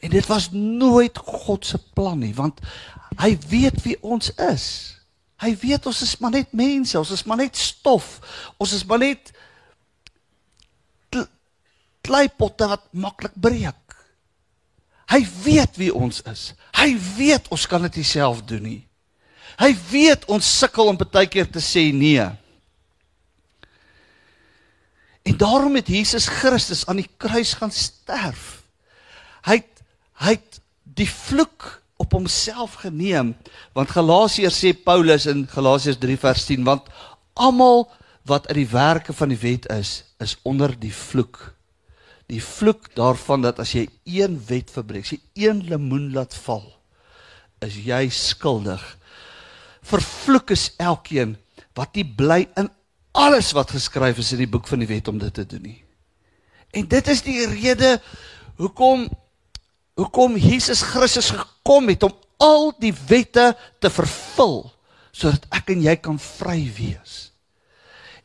En 0.01 0.09
dit 0.09 0.27
was 0.27 0.51
nooit 0.51 1.17
God 1.17 1.65
se 1.65 1.77
plan 1.93 2.19
nie, 2.19 2.33
want 2.33 2.59
hy 3.19 3.37
weet 3.49 3.83
wie 3.83 3.97
ons 4.01 4.31
is. 4.37 5.00
Hy 5.41 5.55
weet 5.57 5.87
ons 5.89 6.01
is 6.05 6.17
maar 6.21 6.35
net 6.35 6.51
mense, 6.53 6.99
ons 6.99 7.11
is 7.11 7.23
maar 7.25 7.39
net 7.41 7.57
stof. 7.57 8.19
Ons 8.61 8.75
is 8.77 8.85
maar 8.85 9.01
net 9.01 9.31
kleipotte 12.01 12.67
wat 12.69 12.85
maklik 12.97 13.33
breek. 13.37 13.95
Hy 15.11 15.21
weet 15.43 15.77
wie 15.77 15.91
ons 15.93 16.21
is. 16.29 16.51
Hy 16.77 16.93
weet 17.17 17.49
ons 17.51 17.65
kan 17.69 17.83
dit 17.87 17.99
nie 17.99 18.07
self 18.07 18.41
doen 18.47 18.63
nie. 18.65 18.79
Hy 19.59 19.73
weet 19.91 20.25
ons 20.31 20.47
sukkel 20.61 20.89
om 20.89 20.97
baie 21.01 21.27
keer 21.29 21.49
te 21.51 21.61
sê 21.61 21.89
nee. 21.93 22.23
En 25.27 25.37
daarom 25.37 25.75
het 25.77 25.91
Jesus 25.91 26.25
Christus 26.31 26.85
aan 26.89 27.03
die 27.03 27.09
kruis 27.21 27.53
gaan 27.59 27.73
sterf. 27.73 28.63
Hy 29.45 29.59
het, 29.59 29.83
hy 30.23 30.33
het 30.37 30.61
die 30.97 31.09
vloek 31.09 31.80
op 32.01 32.15
homself 32.17 32.81
geneem 32.81 33.35
want 33.77 33.93
Galasiërs 33.93 34.59
sê 34.63 34.73
Paulus 34.73 35.27
in 35.29 35.45
Galasiërs 35.49 35.99
3 36.01 36.17
vers 36.25 36.45
10 36.49 36.65
want 36.67 36.89
almal 37.37 37.85
wat 38.29 38.47
uit 38.49 38.61
die 38.63 38.69
werke 38.71 39.13
van 39.13 39.33
die 39.33 39.39
wet 39.41 39.67
is 39.73 40.01
is 40.21 40.35
onder 40.45 40.75
die 40.77 40.93
vloek. 40.93 41.39
Die 42.29 42.41
vloek 42.43 42.91
daarvan 42.95 43.41
dat 43.41 43.59
as 43.59 43.73
jy 43.73 43.87
een 44.05 44.37
wet 44.47 44.69
verbreek 44.73 45.07
as 45.07 45.15
jy 45.15 45.47
een 45.47 45.63
lemoen 45.69 46.11
laat 46.13 46.35
val 46.45 46.65
is 47.61 47.77
jy 47.85 48.07
skuldig. 48.09 48.81
Vervloek 49.85 50.53
is 50.53 50.71
elkeen 50.81 51.35
wat 51.77 51.93
nie 51.97 52.05
bly 52.05 52.43
in 52.57 52.69
alles 53.17 53.51
wat 53.57 53.73
geskryf 53.75 54.21
is 54.21 54.31
in 54.33 54.43
die 54.43 54.49
boek 54.49 54.69
van 54.69 54.81
die 54.81 54.89
wet 54.89 55.09
om 55.11 55.19
dit 55.21 55.33
te 55.33 55.45
doen 55.45 55.65
nie. 55.65 55.79
En 56.71 56.87
dit 56.87 57.11
is 57.11 57.21
die 57.25 57.43
rede 57.51 57.97
hoekom 58.61 59.09
hoekom 60.01 60.37
Jesus 60.39 60.81
Christus 60.81 61.31
gekom 61.35 61.91
het 61.93 62.03
om 62.07 62.15
al 62.41 62.71
die 62.81 62.93
wette 63.07 63.51
te 63.79 63.91
vervul 63.93 64.63
sodat 65.11 65.43
ek 65.53 65.73
en 65.73 65.83
jy 65.83 65.97
kan 65.99 66.15
vry 66.17 66.63
wees. 66.73 67.31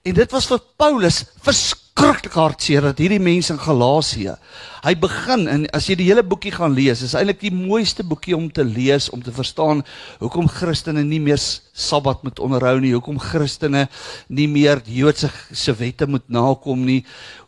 En 0.06 0.14
dit 0.14 0.32
was 0.32 0.46
vir 0.46 0.60
Paulus 0.78 1.24
verskriklik 1.42 2.36
hartseer 2.38 2.84
dat 2.86 3.00
hierdie 3.02 3.20
mense 3.20 3.50
in 3.50 3.58
Galasië, 3.58 4.36
hy 4.84 4.92
begin 5.02 5.48
en 5.50 5.64
as 5.74 5.88
jy 5.90 5.96
die 5.98 6.06
hele 6.06 6.22
boekie 6.22 6.52
gaan 6.54 6.76
lees, 6.76 7.02
is 7.02 7.16
eintlik 7.18 7.40
die 7.42 7.50
mooiste 7.50 8.06
boekie 8.06 8.36
om 8.36 8.46
te 8.54 8.62
lees 8.62 9.10
om 9.10 9.24
te 9.24 9.34
verstaan 9.34 9.82
hoekom 10.20 10.46
Christene 10.46 11.02
nie 11.02 11.18
meer 11.24 11.42
Sabbat 11.42 12.22
moet 12.22 12.38
onderhou 12.38 12.76
nie, 12.84 12.94
hoekom 12.94 13.18
Christene 13.20 13.88
nie 14.30 14.46
meer 14.46 14.84
Joodse 14.86 15.32
se 15.50 15.74
wette 15.74 16.06
moet 16.06 16.30
nakom 16.30 16.86
nie, 16.86 17.00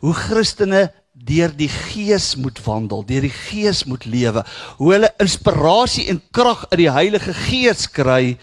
hoe 0.03 0.13
Christene 0.27 0.89
deur 1.25 1.51
die 1.55 1.69
gees 1.69 2.35
moet 2.39 2.59
wandel, 2.65 3.03
deur 3.05 3.25
die 3.27 3.33
gees 3.33 3.83
moet 3.89 4.05
lewe, 4.05 4.43
hoe 4.79 4.93
hulle 4.93 5.11
inspirasie 5.19 6.07
en 6.11 6.21
krag 6.35 6.65
uit 6.71 6.79
die 6.83 6.91
Heilige 6.91 7.35
Gees 7.35 7.87
kry 7.91 8.37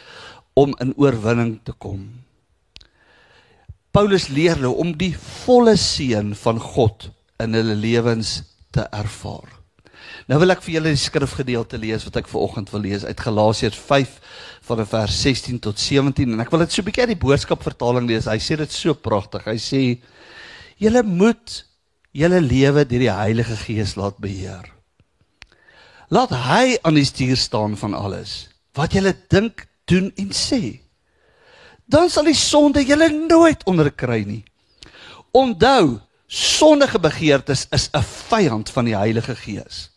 om 0.56 0.74
in 0.80 0.94
oorwinning 0.96 1.58
te 1.64 1.72
kom. 1.72 2.06
Paulus 3.96 4.28
leer 4.28 4.58
hulle 4.58 4.74
om 4.76 4.92
die 4.98 5.14
volle 5.16 5.76
seën 5.80 6.34
van 6.36 6.58
God 6.60 7.10
in 7.40 7.56
hulle 7.56 7.76
lewens 7.80 8.42
te 8.76 8.84
ervaar. 8.92 9.48
Nou 10.26 10.38
wil 10.42 10.52
ek 10.52 10.62
vir 10.64 10.76
julle 10.76 10.92
die 10.92 11.00
skrifgedeelte 11.00 11.78
lees 11.80 12.04
wat 12.06 12.18
ek 12.20 12.28
ver 12.30 12.42
oggend 12.44 12.70
wil 12.74 12.82
lees 12.84 13.04
uit 13.06 13.20
Galasiërs 13.24 13.78
5 13.88 14.16
van 14.68 14.82
vers 14.90 15.20
16 15.22 15.60
tot 15.64 15.80
17 15.80 16.34
en 16.34 16.42
ek 16.42 16.50
wil 16.52 16.64
dit 16.64 16.72
so 16.72 16.82
'n 16.82 16.88
bietjie 16.88 17.04
uit 17.06 17.14
die 17.14 17.24
boodskap 17.24 17.62
vertaling 17.62 18.08
lees. 18.08 18.26
Hy 18.26 18.38
sê 18.38 18.56
dit 18.56 18.72
so 18.72 18.94
pragtig. 18.94 19.44
Hy 19.46 19.56
sê 19.56 19.82
julle 20.78 21.02
moet 21.02 21.64
julle 22.16 22.40
lewe 22.40 22.84
deur 22.88 23.04
die 23.04 23.12
Heilige 23.12 23.56
Gees 23.60 23.94
laat 23.96 24.18
beheer. 24.22 24.64
Laat 26.08 26.32
hy 26.46 26.76
aan 26.86 26.96
die 26.96 27.06
stuur 27.06 27.36
staan 27.36 27.76
van 27.76 27.94
alles 27.94 28.46
wat 28.76 28.92
julle 28.92 29.14
dink, 29.32 29.62
doen 29.88 30.10
en 30.20 30.32
sê. 30.36 30.82
Dan 31.88 32.10
sal 32.12 32.26
die 32.28 32.36
sonde 32.36 32.82
julle 32.84 33.08
nooit 33.08 33.62
onderkry 33.64 34.24
nie. 34.28 34.42
Onthou, 35.32 36.00
sondige 36.26 37.00
begeertes 37.00 37.66
is 37.72 37.88
'n 37.94 38.02
vyand 38.02 38.70
van 38.70 38.84
die 38.84 38.96
Heilige 38.96 39.36
Gees. 39.36 39.90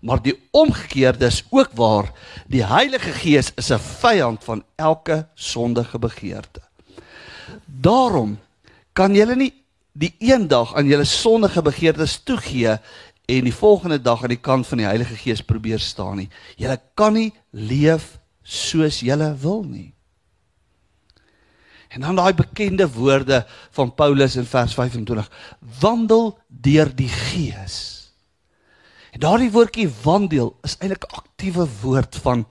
Maar 0.00 0.22
die 0.22 0.34
omgekeerde 0.50 1.26
is 1.26 1.44
ook 1.50 1.70
waar. 1.74 2.12
Die 2.48 2.64
Heilige 2.64 3.12
Gees 3.12 3.52
is 3.56 3.70
'n 3.70 3.78
vyand 3.78 4.44
van 4.44 4.64
elke 4.76 5.28
sondige 5.34 5.98
begeerte. 5.98 6.62
Daarom 7.64 8.38
kan 8.92 9.14
julle 9.14 9.36
nie 9.36 9.52
die 9.96 10.12
een 10.20 10.48
dag 10.48 10.74
aan 10.76 10.88
julle 10.88 11.04
sondige 11.08 11.62
begeertes 11.64 12.18
toegee 12.22 12.76
en 13.26 13.48
die 13.48 13.54
volgende 13.54 13.98
dag 14.02 14.22
aan 14.22 14.34
die 14.34 14.42
kant 14.42 14.66
van 14.68 14.82
die 14.82 14.86
Heilige 14.86 15.16
Gees 15.16 15.42
probeer 15.42 15.80
staan 15.82 16.20
nie. 16.20 16.28
Julle 16.60 16.78
kan 16.94 17.16
nie 17.16 17.32
leef 17.50 18.18
soos 18.42 19.00
julle 19.00 19.32
wil 19.42 19.64
nie. 19.66 19.92
En 21.88 22.04
dan 22.04 22.18
daai 22.18 22.34
bekende 22.36 22.86
woorde 22.92 23.44
van 23.70 23.94
Paulus 23.94 24.36
in 24.36 24.46
vers 24.46 24.74
25: 24.74 25.30
Wandel 25.80 26.38
deur 26.48 26.90
die 26.94 27.08
Gees. 27.08 28.12
En 29.16 29.20
daardie 29.24 29.50
woordjie 29.50 29.88
wandel 30.02 30.58
is 30.62 30.76
eintlik 30.76 31.04
'n 31.08 31.16
aktiewe 31.16 31.66
woord 31.82 32.16
van 32.16 32.46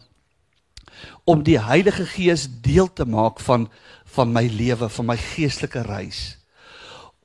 om 1.24 1.44
die 1.44 1.60
Heilige 1.60 2.06
Gees 2.06 2.48
deel 2.62 2.94
te 2.94 3.06
maak 3.06 3.40
van 3.40 3.70
van 4.16 4.32
my 4.32 4.48
lewe, 4.48 4.90
van 4.90 5.06
my 5.06 5.18
geestelike 5.18 5.82
reis. 5.82 6.38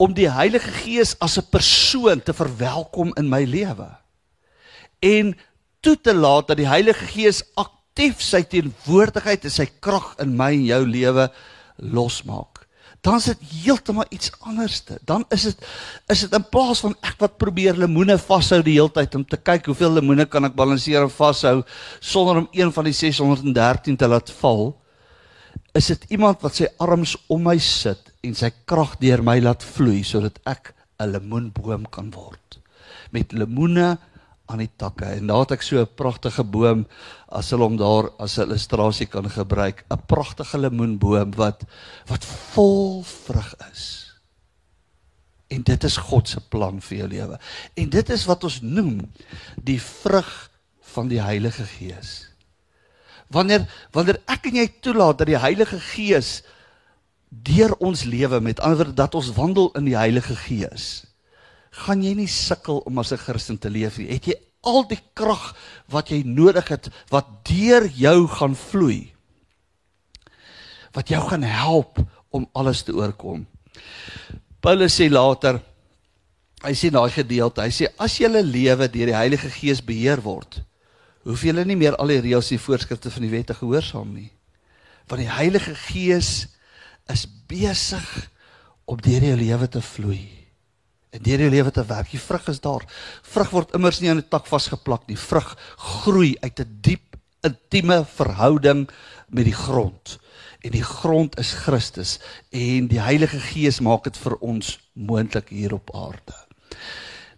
Om 0.01 0.15
die 0.17 0.31
Heilige 0.33 0.73
Gees 0.81 1.15
as 1.21 1.37
'n 1.37 1.51
persoon 1.51 2.23
te 2.23 2.33
verwelkom 2.33 3.13
in 3.21 3.29
my 3.29 3.45
lewe. 3.45 3.89
En 5.01 5.37
toe 5.81 5.97
te 6.01 6.15
laat 6.15 6.49
dat 6.49 6.57
die 6.57 6.69
Heilige 6.69 7.05
Gees 7.05 7.43
aktief 7.55 8.23
sy 8.23 8.43
teenwoordigheid 8.43 9.45
en 9.45 9.51
sy 9.51 9.67
krag 9.81 10.15
in 10.19 10.37
my 10.37 10.53
en 10.53 10.65
jou 10.65 10.87
lewe 10.87 11.29
losmaak. 11.77 12.61
Dan 13.01 13.17
is 13.17 13.31
dit 13.31 13.45
heeltemal 13.65 14.05
iets 14.13 14.33
anderste. 14.45 14.99
Dan 15.09 15.25
is 15.33 15.47
dit 15.49 15.63
is 16.13 16.21
dit 16.27 16.35
in 16.37 16.45
plaas 16.53 16.83
van 16.85 16.95
ek 17.01 17.17
wat 17.23 17.39
probeer 17.41 17.79
lemoene 17.81 18.19
vashou 18.21 18.61
die 18.65 18.77
hele 18.77 18.93
tyd 18.93 19.15
om 19.17 19.25
te 19.25 19.39
kyk 19.41 19.71
hoeveel 19.71 19.97
lemoene 19.97 20.27
kan 20.29 20.45
ek 20.45 20.57
balanseer 20.59 21.07
en 21.07 21.13
vashou 21.13 21.63
sonder 22.01 22.43
om 22.43 22.49
een 22.53 22.73
van 22.73 22.85
die 22.85 22.97
613 22.97 23.97
te 23.97 24.09
laat 24.09 24.33
val, 24.43 24.75
is 25.75 25.87
dit 25.93 26.05
iemand 26.17 26.43
wat 26.43 26.59
sy 26.59 26.69
arms 26.83 27.15
om 27.31 27.45
my 27.47 27.57
sit 27.63 28.11
en 28.27 28.35
sy 28.35 28.51
krag 28.69 28.97
deur 29.01 29.23
my 29.23 29.39
laat 29.43 29.65
vloei 29.65 30.03
sodat 30.05 30.41
ek 30.47 30.75
'n 31.01 31.13
lemoenboom 31.13 31.89
kan 31.91 32.11
word. 32.11 32.59
Met 33.11 33.33
lemoene 33.33 33.99
aan 34.51 34.59
die 34.59 34.71
takke 34.77 35.07
en 35.07 35.31
daar 35.31 35.45
het 35.47 35.53
ek 35.53 35.63
so 35.63 35.81
'n 35.81 35.95
pragtige 35.95 36.45
boom 36.45 36.87
as 37.29 37.51
hulle 37.51 37.65
hom 37.65 37.77
daar 37.77 38.11
as 38.19 38.39
'n 38.39 38.43
illustrasie 38.49 39.07
kan 39.07 39.31
gebruik, 39.31 39.85
'n 39.91 40.07
pragtige 40.07 40.59
lemoenboom 40.59 41.35
wat 41.37 41.65
wat 42.07 42.25
vol 42.25 43.03
vrug 43.03 43.55
is. 43.73 44.11
En 45.49 45.63
dit 45.63 45.85
is 45.85 45.97
God 45.97 46.29
se 46.29 46.41
plan 46.41 46.81
vir 46.81 46.99
jou 46.99 47.09
lewe. 47.09 47.39
En 47.75 47.89
dit 47.91 48.11
is 48.11 48.25
wat 48.25 48.45
ons 48.45 48.61
noem 48.61 49.13
die 49.57 49.81
vrug 49.81 50.51
van 50.81 51.09
die 51.09 51.23
Heilige 51.23 51.65
Gees. 51.65 52.30
Wanneer 53.31 53.67
wanneer 53.95 54.19
ek 54.27 54.49
en 54.51 54.59
jy 54.61 54.67
toelaat 54.83 55.21
dat 55.23 55.31
die 55.31 55.39
Heilige 55.39 55.79
Gees 55.93 56.41
deur 57.31 57.77
ons 57.79 58.05
lewe 58.05 58.41
met 58.43 58.61
ander 58.61 58.83
woorde 58.83 58.99
dat 58.99 59.15
ons 59.15 59.31
wandel 59.37 59.71
in 59.79 59.87
die 59.87 59.99
Heilige 59.99 60.35
Gees 60.35 61.07
gaan 61.71 62.03
jy 62.03 62.17
nie 62.19 62.27
sukkel 62.27 62.83
om 62.87 62.99
as 62.99 63.13
'n 63.13 63.23
Christen 63.23 63.59
te 63.59 63.71
leef 63.71 63.99
nie. 63.99 64.11
Het 64.11 64.27
jy 64.27 64.35
al 64.63 64.85
die 64.89 65.01
krag 65.15 65.55
wat 65.89 66.11
jy 66.11 66.23
nodig 66.27 66.69
het 66.69 66.91
wat 67.11 67.27
deur 67.47 67.87
jou 67.87 68.27
gaan 68.29 68.57
vloei. 68.57 69.13
Wat 70.93 71.09
jou 71.09 71.23
gaan 71.29 71.43
help 71.43 71.99
om 72.31 72.49
alles 72.53 72.83
te 72.83 72.93
oorkom. 72.93 73.47
Paulus 74.61 75.01
sê 75.01 75.09
later 75.11 75.61
hy 76.65 76.75
sê 76.77 76.91
daai 76.93 77.11
gedeelte, 77.11 77.63
hy 77.63 77.73
sê 77.73 77.89
as 77.97 78.19
julle 78.21 78.43
lewe 78.43 78.89
deur 78.89 79.07
die 79.07 79.17
Heilige 79.17 79.49
Gees 79.49 79.81
beheer 79.81 80.21
word, 80.21 80.61
hoef 81.25 81.43
julle 81.45 81.65
nie 81.65 81.77
meer 81.77 81.97
al 82.01 82.13
die 82.13 82.21
reëls 82.21 82.51
en 82.55 82.63
voorskrifte 82.63 83.11
van 83.11 83.27
die 83.27 83.33
wet 83.33 83.51
te 83.51 83.55
gehoorsaam 83.55 84.13
nie. 84.15 84.31
Want 85.11 85.23
die 85.23 85.33
Heilige 85.33 85.75
Gees 85.75 86.49
is 87.11 87.27
besig 87.51 88.07
om 88.85 89.01
deur 89.03 89.23
jou 89.23 89.37
lewe 89.37 89.69
te 89.69 89.83
vloei 89.83 90.41
en 91.11 91.23
deur 91.27 91.43
jou 91.43 91.51
lewe 91.51 91.71
te 91.75 91.85
werk. 91.87 92.11
Die 92.13 92.23
vrug 92.23 92.49
is 92.53 92.61
daar. 92.63 92.87
Vrug 93.27 93.51
word 93.55 93.75
immers 93.75 94.01
nie 94.01 94.11
aan 94.11 94.23
'n 94.23 94.29
tak 94.31 94.47
vasgeplak 94.47 95.09
nie. 95.09 95.17
Vrug 95.17 95.57
groei 95.77 96.37
uit 96.41 96.61
'n 96.61 96.79
diep 96.81 97.17
intieme 97.43 98.05
verhouding 98.05 98.89
met 99.29 99.45
die 99.45 99.55
grond. 99.55 100.19
En 100.61 100.71
die 100.71 100.85
grond 100.85 101.39
is 101.39 101.53
Christus 101.53 102.19
en 102.51 102.87
die 102.87 103.01
Heilige 103.01 103.41
Gees 103.41 103.81
maak 103.81 104.05
dit 104.05 104.17
vir 104.17 104.37
ons 104.41 104.79
moontlik 104.93 105.49
hier 105.49 105.75
op 105.75 105.95
aarde. 105.97 106.50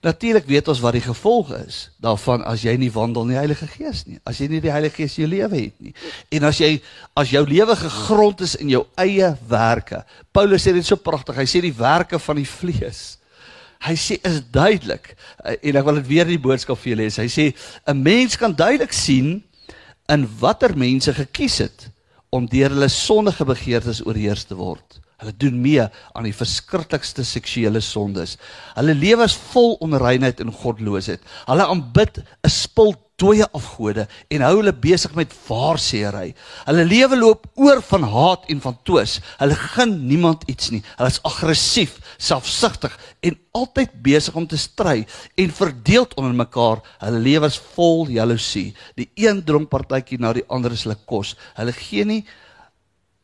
Natuurlik 0.02 0.48
weet 0.50 0.68
ons 0.68 0.80
wat 0.82 0.96
die 0.96 1.04
gevolg 1.04 1.52
is 1.60 1.84
daarvan 2.02 2.42
as 2.42 2.64
jy 2.66 2.74
nie 2.76 2.90
wandel 2.90 3.22
in 3.22 3.34
die 3.36 3.38
Heilige 3.38 3.68
Gees 3.70 4.02
nie. 4.08 4.18
As 4.26 4.40
jy 4.42 4.48
nie 4.50 4.60
die 4.60 4.72
Heilige 4.74 4.96
Gees 4.98 5.14
in 5.16 5.24
jou 5.24 5.30
lewe 5.30 5.60
het 5.60 5.76
nie. 5.78 5.94
En 6.34 6.48
as 6.48 6.58
jy 6.58 6.72
as 7.14 7.30
jou 7.30 7.44
lewe 7.46 7.76
gegrond 7.78 8.42
is 8.42 8.56
in 8.58 8.72
jou 8.72 8.82
eie 8.98 9.30
werke. 9.48 10.02
Paulus 10.34 10.66
sê 10.66 10.74
dit 10.74 10.86
so 10.86 10.98
pragtig. 10.98 11.38
Hy 11.38 11.46
sê 11.46 11.62
die 11.62 11.76
werke 11.76 12.18
van 12.18 12.40
die 12.42 12.48
vlees 12.48 13.22
hy 13.82 13.94
sê 13.98 14.18
is 14.26 14.40
duidelik 14.54 15.12
eh, 15.42 15.56
en 15.58 15.78
ek 15.78 15.86
wil 15.86 15.98
dit 16.00 16.10
weer 16.10 16.28
in 16.28 16.36
die 16.36 16.42
boodskap 16.42 16.78
vir 16.78 16.92
julle 16.92 17.06
lees. 17.06 17.18
Hy 17.18 17.28
sê 17.30 17.46
'n 17.90 18.02
mens 18.02 18.36
kan 18.38 18.54
duidelik 18.54 18.92
sien 18.94 19.42
in 20.08 20.28
watter 20.38 20.76
mense 20.76 21.12
gekies 21.14 21.58
het 21.58 21.88
om 22.30 22.46
deur 22.46 22.70
hulle 22.70 22.88
sondige 22.88 23.44
begeertes 23.44 24.02
oorheers 24.06 24.44
te 24.44 24.54
word. 24.54 25.01
Hulle 25.22 25.36
doen 25.38 25.60
mee 25.62 25.84
aan 25.86 26.26
die 26.26 26.34
verskriklikste 26.34 27.22
seksuele 27.26 27.80
sondes. 27.84 28.34
Hulle 28.74 28.96
lewe 28.98 29.28
is 29.30 29.38
vol 29.52 29.76
onreinheid 29.86 30.42
en 30.42 30.50
godloosheid. 30.50 31.22
Hulle 31.46 31.68
aanbid 31.70 32.24
'n 32.42 32.50
spul 32.50 32.96
dooie 33.22 33.46
afgode 33.54 34.06
en 34.34 34.42
hou 34.42 34.56
hulle 34.58 34.72
besig 34.72 35.14
met 35.14 35.32
waarseery. 35.46 36.32
Hulle 36.66 36.84
lewe 36.88 37.18
loop 37.20 37.46
oor 37.54 37.82
van 37.86 38.02
haat 38.02 38.48
en 38.50 38.60
van 38.64 38.78
twis. 38.88 39.20
Hulle 39.38 39.54
gun 39.54 39.94
niemand 40.08 40.42
iets 40.50 40.72
nie. 40.74 40.82
Hulle 40.96 41.12
is 41.12 41.22
aggressief, 41.28 41.98
selfsugtig 42.18 42.96
en 43.22 43.38
altyd 43.52 43.94
besig 44.02 44.34
om 44.34 44.46
te 44.48 44.58
stry 44.58 45.04
en 45.38 45.54
verdeeld 45.54 46.16
onder 46.18 46.34
mekaar. 46.34 46.82
Hulle 47.04 47.22
lewe 47.22 47.46
is 47.52 47.60
vol 47.76 48.08
jaloesie. 48.10 48.72
Die 48.98 49.10
een 49.14 49.44
dronk 49.46 49.70
partytjie 49.70 50.18
na 50.18 50.32
die 50.32 50.46
ander 50.48 50.74
is 50.74 50.86
hulle 50.86 50.98
kos. 51.06 51.36
Hulle 51.54 51.74
gee 51.76 52.08
nie 52.08 52.24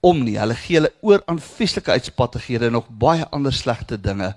om 0.00 0.22
nie. 0.24 0.38
Hulle 0.38 0.56
gee 0.58 0.78
hulle 0.78 0.92
oor 1.00 1.22
aan 1.26 1.40
vieslike 1.42 1.90
uitspattighede 1.90 2.68
en 2.68 2.78
nog 2.78 2.88
baie 3.00 3.26
ander 3.34 3.54
slegte 3.54 3.98
dinge. 4.00 4.34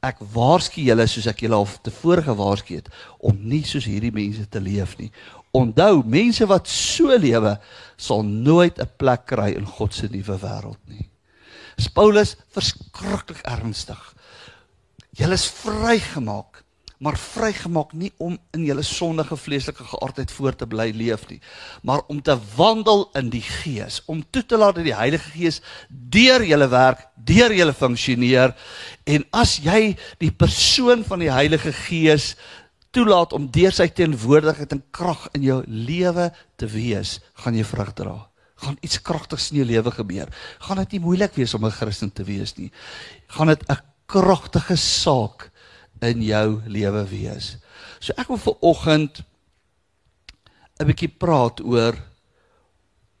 Ek 0.00 0.20
waarsku 0.32 0.80
julle 0.84 1.04
soos 1.10 1.28
ek 1.28 1.42
julle 1.44 1.58
al 1.58 1.68
tevore 1.84 2.24
gewaarsku 2.24 2.78
het 2.78 2.88
om 3.18 3.36
nie 3.36 3.64
soos 3.68 3.88
hierdie 3.88 4.14
mense 4.14 4.46
te 4.48 4.62
leef 4.62 4.96
nie. 4.98 5.10
Onthou, 5.56 6.04
mense 6.06 6.46
wat 6.46 6.70
so 6.70 7.10
lewe 7.18 7.56
sal 7.98 8.22
nooit 8.22 8.78
'n 8.78 8.88
plek 8.96 9.26
kry 9.26 9.50
in 9.58 9.66
God 9.66 9.94
se 9.94 10.08
nuwe 10.08 10.38
wêreld 10.38 10.80
nie. 10.86 11.10
Is 11.76 11.88
Paulus 11.88 12.36
verskriklik 12.54 13.42
ernstig. 13.44 14.00
Julle 15.16 15.34
is 15.34 15.48
vrygemaak 15.50 16.64
maar 17.00 17.16
vrygemaak 17.16 17.94
nie 17.96 18.10
om 18.20 18.34
in 18.52 18.64
julle 18.68 18.82
sondige 18.84 19.36
vleeslike 19.40 19.86
geaardheid 19.88 20.32
voort 20.36 20.58
te 20.60 20.66
bly 20.68 20.90
leef 20.92 21.24
nie, 21.30 21.38
maar 21.82 22.02
om 22.12 22.20
te 22.22 22.36
wandel 22.58 23.06
in 23.16 23.30
die 23.32 23.44
Gees, 23.44 24.02
om 24.04 24.20
toe 24.30 24.42
te 24.44 24.58
laat 24.60 24.76
dat 24.76 24.84
die 24.84 24.96
Heilige 24.96 25.32
Gees 25.32 25.62
deur 25.88 26.44
julle 26.44 26.68
werk, 26.68 27.06
deur 27.16 27.54
julle 27.56 27.72
funksioneer. 27.76 28.52
En 29.08 29.24
as 29.32 29.56
jy 29.64 29.94
die 30.20 30.32
persoon 30.32 31.04
van 31.08 31.24
die 31.24 31.32
Heilige 31.32 31.72
Gees 31.86 32.34
toelaat 32.92 33.32
om 33.32 33.48
deur 33.48 33.72
sy 33.72 33.88
teenwoordigheid 33.88 34.74
en 34.76 34.82
krag 34.92 35.28
in 35.38 35.46
jou 35.46 35.60
lewe 35.66 36.28
te 36.60 36.68
wees, 36.68 37.18
gaan 37.40 37.56
jy 37.56 37.64
vrug 37.64 37.94
dra. 37.96 38.16
Gaan 38.60 38.76
iets 38.84 39.00
kragtigs 39.00 39.48
in 39.54 39.62
jou 39.62 39.70
lewe 39.70 39.92
gebeur. 39.94 40.28
Gaan 40.66 40.82
dit 40.82 40.98
nie 40.98 41.06
moeilik 41.06 41.32
wees 41.38 41.54
om 41.56 41.64
'n 41.64 41.72
Christen 41.72 42.12
te 42.12 42.24
wees 42.24 42.56
nie. 42.58 42.70
Gaan 43.28 43.46
dit 43.46 43.62
'n 43.70 43.80
kragtige 44.06 44.76
saak 44.76 45.49
in 46.00 46.22
jou 46.22 46.60
lewe 46.66 47.04
wees. 47.10 47.56
So 48.00 48.14
ek 48.16 48.28
wil 48.28 48.40
vir 48.40 48.56
oggend 48.60 49.22
'n 50.80 50.86
bietjie 50.86 51.12
praat 51.12 51.60
oor 51.60 51.96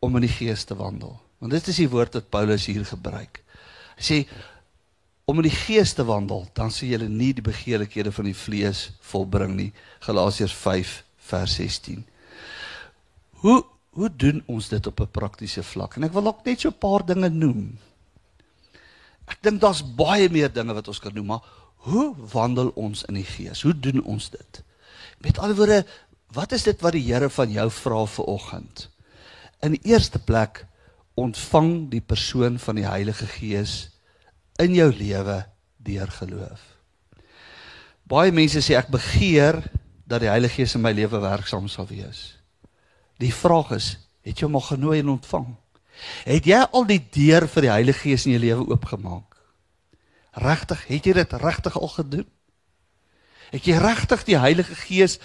om 0.00 0.16
in 0.16 0.24
die 0.24 0.32
gees 0.32 0.64
te 0.64 0.74
wandel. 0.74 1.20
Want 1.38 1.52
dit 1.52 1.68
is 1.68 1.76
die 1.76 1.90
woord 1.90 2.14
wat 2.14 2.30
Paulus 2.30 2.66
hier 2.66 2.84
gebruik. 2.84 3.42
Hy 3.96 4.02
sê 4.02 4.18
om 5.28 5.38
in 5.38 5.46
die 5.46 5.58
gees 5.66 5.92
te 5.94 6.04
wandel, 6.04 6.48
dan 6.54 6.72
sê 6.74 6.88
jy 6.90 6.98
nie 7.06 7.32
die 7.36 7.44
begeerlikhede 7.44 8.12
van 8.12 8.24
die 8.24 8.34
vlees 8.34 8.90
volbring 9.12 9.54
nie. 9.54 9.72
Galasiërs 10.00 10.54
5 10.54 11.04
vers 11.30 11.54
16. 11.60 12.04
Hoe 13.44 13.64
hoe 13.90 14.06
doen 14.16 14.38
ons 14.46 14.68
dit 14.70 14.86
op 14.86 15.00
'n 15.00 15.10
praktiese 15.10 15.62
vlak? 15.62 15.96
En 15.96 16.04
ek 16.04 16.12
wil 16.12 16.26
ook 16.26 16.44
net 16.44 16.60
so 16.60 16.68
'n 16.68 16.78
paar 16.78 17.04
dinge 17.06 17.28
noem. 17.28 17.78
Ek 19.26 19.38
dink 19.42 19.60
daar's 19.60 19.82
baie 19.82 20.28
meer 20.28 20.52
dinge 20.52 20.74
wat 20.74 20.88
ons 20.88 20.98
kan 20.98 21.14
noem, 21.14 21.26
maar 21.26 21.42
Hoe 21.80 22.14
wandel 22.32 22.72
ons 22.76 23.04
in 23.08 23.16
die 23.16 23.26
gees? 23.26 23.62
Hoe 23.64 23.72
doen 23.72 24.02
ons 24.04 24.30
dit? 24.30 24.62
Met 25.24 25.38
ander 25.38 25.56
woorde, 25.56 25.84
wat 26.36 26.52
is 26.52 26.66
dit 26.68 26.80
wat 26.84 26.92
die 26.96 27.04
Here 27.06 27.30
van 27.32 27.52
jou 27.52 27.68
vra 27.72 28.02
vir 28.06 28.28
oggend? 28.28 28.88
In 29.64 29.76
die 29.76 29.92
eerste 29.92 30.20
plek 30.20 30.66
ontvang 31.20 31.88
die 31.92 32.00
persoon 32.04 32.58
van 32.60 32.80
die 32.80 32.86
Heilige 32.88 33.26
Gees 33.28 33.90
in 34.60 34.76
jou 34.76 34.90
lewe 34.92 35.42
deur 35.80 36.12
geloof. 36.20 36.60
Baie 38.10 38.32
mense 38.34 38.60
sê 38.64 38.76
ek 38.76 38.92
begeer 38.92 39.62
dat 40.08 40.24
die 40.24 40.30
Heilige 40.32 40.60
Gees 40.60 40.76
in 40.76 40.84
my 40.84 40.92
lewe 40.96 41.20
werksaam 41.22 41.68
sal 41.68 41.88
wees. 41.88 42.34
Die 43.20 43.32
vraag 43.32 43.72
is, 43.76 43.94
het 44.26 44.40
jy 44.40 44.48
hom 44.48 44.58
al 44.60 44.68
genooi 44.68 44.98
en 45.00 45.14
ontvang? 45.16 45.48
Het 46.28 46.48
jy 46.48 46.60
al 46.64 46.86
die 46.88 47.00
deur 47.12 47.46
vir 47.48 47.66
die 47.66 47.72
Heilige 47.72 48.04
Gees 48.04 48.26
in 48.26 48.36
jou 48.36 48.44
lewe 48.44 48.68
oopgemaak? 48.72 49.29
Regtig, 50.30 50.86
het 50.86 51.06
jy 51.06 51.12
dit 51.12 51.32
regtig 51.32 51.78
al 51.78 51.88
gedoen? 51.88 52.26
Het 53.50 53.66
jy 53.66 53.78
regtig 53.82 54.24
die 54.28 54.38
Heilige 54.38 54.74
Gees 54.78 55.18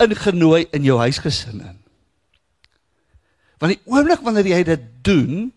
ingenooi 0.00 0.66
in 0.72 0.84
jou 0.86 0.96
huisgesin 0.98 1.60
in? 1.60 1.78
Want 3.60 3.76
die 3.76 3.82
oomblik 3.84 4.22
wanneer 4.24 4.48
jy 4.48 4.62
dit 4.64 4.86
doen, 5.04 5.50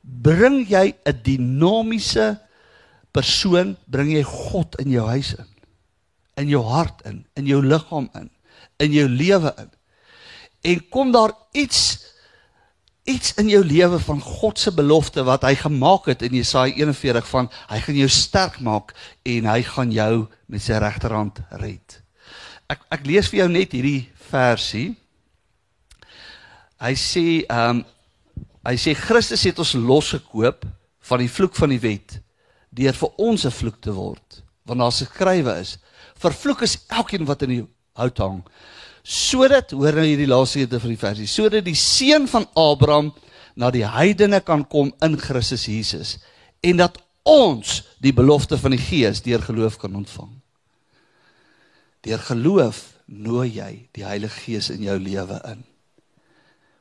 bring 0.00 0.66
jy 0.68 0.94
'n 1.04 1.20
dinamiese 1.22 2.40
persoon, 3.10 3.76
bring 3.88 4.12
jy 4.12 4.22
God 4.22 4.76
in 4.82 4.90
jou 4.90 5.06
huis 5.08 5.34
in. 5.34 5.48
In 6.36 6.48
jou 6.48 6.62
hart 6.62 7.00
in, 7.08 7.24
in 7.34 7.46
jou 7.46 7.62
liggaam 7.64 8.10
in, 8.14 8.30
in 8.76 8.92
jou 8.92 9.08
lewe 9.08 9.54
in. 9.56 9.70
En 10.60 10.88
kom 10.88 11.12
daar 11.12 11.32
iets 11.52 12.04
iets 13.06 13.34
in 13.38 13.48
jou 13.48 13.62
lewe 13.64 13.98
van 14.02 14.20
God 14.20 14.58
se 14.58 14.72
belofte 14.74 15.22
wat 15.26 15.44
hy 15.46 15.54
gemaak 15.58 16.08
het 16.10 16.24
in 16.26 16.34
Jesaja 16.34 16.74
41 16.74 17.28
van 17.30 17.48
hy 17.70 17.78
gaan 17.84 17.98
jou 18.00 18.08
sterk 18.10 18.58
maak 18.60 18.94
en 19.22 19.46
hy 19.46 19.60
gaan 19.62 19.92
jou 19.94 20.26
met 20.50 20.62
sy 20.62 20.80
regterhand 20.82 21.38
red. 21.62 22.00
Ek 22.66 22.82
ek 22.90 23.06
lees 23.06 23.30
vir 23.30 23.44
jou 23.44 23.48
net 23.54 23.76
hierdie 23.76 24.08
versie. 24.30 24.88
Hy 26.82 26.94
sê 26.98 27.26
ehm 27.46 27.82
um, 27.82 27.84
hy 28.66 28.74
sê 28.82 28.96
Christus 28.98 29.44
het 29.46 29.60
ons 29.62 29.76
losgekoop 29.78 30.64
van 31.06 31.20
die 31.22 31.30
vloek 31.30 31.54
van 31.54 31.70
die 31.70 31.82
wet 31.82 32.16
deur 32.74 32.96
vir 32.98 33.20
ons 33.22 33.46
'n 33.46 33.54
vloek 33.54 33.78
te 33.80 33.92
word. 33.94 34.42
Want 34.66 34.80
daar 34.82 34.90
geskrywe 34.90 35.60
is: 35.60 35.78
Vervloek 36.18 36.62
is 36.62 36.78
elkeen 36.88 37.24
wat 37.24 37.42
in 37.42 37.48
die 37.54 37.66
hout 37.94 38.18
hang 38.18 38.42
sodat 39.06 39.70
hoor 39.70 39.94
nou 40.00 40.06
hierdie 40.06 40.26
laaste 40.26 40.58
gedeelte 40.58 40.82
van 40.82 40.94
die 40.94 41.02
versie 41.02 41.30
sodat 41.30 41.66
die 41.66 41.78
seun 41.78 42.26
van 42.30 42.48
Abraham 42.58 43.12
na 43.54 43.70
die 43.70 43.86
heidene 43.86 44.42
kan 44.44 44.66
kom 44.68 44.90
in 45.04 45.14
Christus 45.20 45.68
Jesus 45.70 46.16
en 46.66 46.82
dat 46.82 46.98
ons 47.26 47.80
die 48.02 48.14
belofte 48.14 48.58
van 48.58 48.74
die 48.76 48.80
Gees 48.80 49.22
deur 49.24 49.42
geloof 49.42 49.80
kan 49.82 49.94
ontvang. 49.98 50.30
Deur 52.06 52.22
geloof 52.22 52.82
nooi 53.06 53.48
jy 53.56 53.70
die 53.96 54.06
Heilige 54.06 54.44
Gees 54.44 54.70
in 54.70 54.84
jou 54.86 54.96
lewe 54.98 55.40
in. 55.50 55.64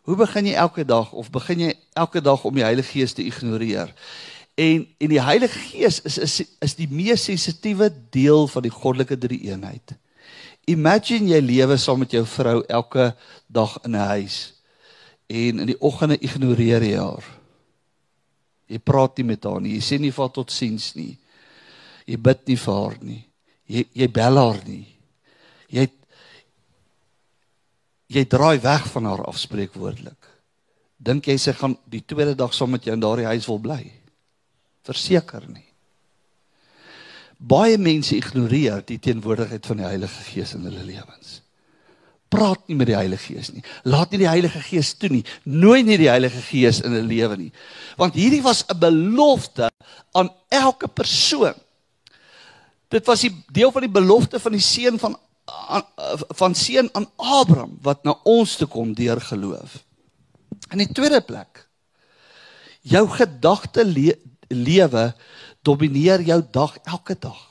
Hoe 0.06 0.18
begin 0.20 0.46
jy 0.46 0.54
elke 0.62 0.86
dag 0.86 1.12
of 1.18 1.32
begin 1.34 1.66
jy 1.66 1.74
elke 1.98 2.22
dag 2.22 2.44
om 2.46 2.54
die 2.54 2.66
Heilige 2.66 2.94
Gees 2.94 3.18
te 3.18 3.26
ignoreer? 3.26 3.90
En 4.56 4.86
en 5.02 5.12
die 5.12 5.22
Heilige 5.22 5.60
Gees 5.72 6.00
is 6.06 6.20
is 6.22 6.42
is 6.62 6.78
die 6.78 6.90
mees 6.90 7.26
sensitiewe 7.26 7.90
deel 8.14 8.46
van 8.48 8.64
die 8.64 8.74
goddelike 8.74 9.18
drie-eenheid. 9.18 9.98
Imagine 10.68 11.30
jy 11.30 11.42
lewe 11.42 11.78
saam 11.78 12.00
met 12.02 12.14
jou 12.16 12.26
vrou 12.26 12.64
elke 12.66 13.14
dag 13.48 13.78
in 13.86 13.96
'n 13.96 14.08
huis 14.08 14.54
en 15.28 15.60
in 15.60 15.68
die 15.68 15.82
oggende 15.82 16.18
ignoreer 16.18 16.84
jy 16.84 16.98
haar. 16.98 17.26
Jy 18.70 18.80
praat 18.82 19.18
nie 19.18 19.26
met 19.26 19.44
haar 19.44 19.62
nie. 19.62 19.76
Jy 19.78 19.82
sê 19.82 20.00
nie 20.00 20.12
vir 20.12 20.26
haar 20.26 20.34
totsiens 20.34 20.96
nie. 20.96 21.18
Jy 22.06 22.18
bid 22.18 22.48
nie 22.48 22.58
vir 22.58 22.74
haar 22.74 22.98
nie. 23.02 23.22
Jy 23.66 23.86
jy 23.94 24.08
bel 24.08 24.38
haar 24.38 24.62
nie. 24.66 24.86
Jy 25.70 25.88
jy 28.08 28.26
draai 28.26 28.60
weg 28.62 28.86
van 28.94 29.06
haar 29.10 29.26
afspreekwoordelik. 29.26 30.32
Dink 30.98 31.28
jy 31.28 31.38
sy 31.42 31.54
gaan 31.58 31.76
die 31.90 32.04
tweede 32.06 32.36
dag 32.38 32.54
saam 32.54 32.72
met 32.72 32.86
jou 32.86 32.94
in 32.94 33.04
daardie 33.04 33.26
huis 33.26 33.48
wil 33.50 33.60
bly? 33.60 33.82
Verseker 34.86 35.44
nie. 35.50 35.65
Baie 37.38 37.78
mense 37.78 38.16
ignoreer 38.16 38.84
die 38.86 39.00
teenwoordigheid 39.00 39.66
van 39.66 39.82
die 39.82 39.86
Heilige 39.88 40.24
Gees 40.30 40.54
in 40.54 40.64
hulle 40.68 40.84
lewens. 40.84 41.42
Praat 42.32 42.68
nie 42.68 42.76
met 42.76 42.90
die 42.90 42.98
Heilige 42.98 43.34
Gees 43.34 43.52
nie. 43.54 43.64
Laat 43.84 44.12
nie 44.12 44.24
die 44.24 44.30
Heilige 44.30 44.62
Gees 44.66 44.94
toe 44.98 45.10
nie. 45.12 45.24
Nooi 45.44 45.84
nie 45.84 45.98
die 46.02 46.10
Heilige 46.10 46.42
Gees 46.42 46.82
in 46.82 46.94
'n 46.94 47.08
lewe 47.08 47.38
nie. 47.38 47.52
Want 47.98 48.16
hierdie 48.16 48.42
was 48.42 48.66
'n 48.68 48.80
belofte 48.80 49.70
aan 50.12 50.30
elke 50.50 50.88
persoon. 50.88 51.54
Dit 52.90 53.06
was 53.06 53.22
die 53.22 53.34
deel 53.52 53.72
van 53.72 53.82
die 53.82 53.92
belofte 53.92 54.40
van 54.40 54.52
die 54.52 54.62
seun 54.62 55.00
van 55.00 55.18
van 56.36 56.56
seun 56.56 56.90
aan 56.94 57.06
Abraham 57.16 57.78
wat 57.82 58.04
na 58.04 58.16
ons 58.24 58.56
toe 58.56 58.68
kom 58.68 58.94
deur 58.94 59.22
geloof. 59.22 59.84
In 60.72 60.78
die 60.78 60.92
tweede 60.92 61.22
plek 61.22 61.68
jou 62.82 63.08
gedagte 63.10 63.86
le 63.86 64.18
lewe 64.48 65.14
domineer 65.66 66.22
jou 66.26 66.40
dag 66.54 66.78
elke 66.86 67.18
dag. 67.20 67.42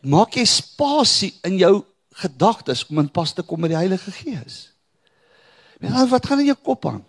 Maak 0.00 0.38
jy 0.38 0.46
spasie 0.48 1.34
in 1.44 1.58
jou 1.60 1.74
gedagtes 2.22 2.86
om 2.88 3.02
in 3.02 3.10
pas 3.12 3.32
te 3.32 3.44
kom 3.44 3.60
met 3.60 3.72
die 3.72 3.78
Heilige 3.78 4.12
Gees. 4.14 4.70
Weet 5.80 5.96
jy 5.96 6.06
wat 6.10 6.28
gaan 6.28 6.42
in 6.42 6.50
jou 6.50 6.58
kop 6.60 6.86
aan? 6.88 7.02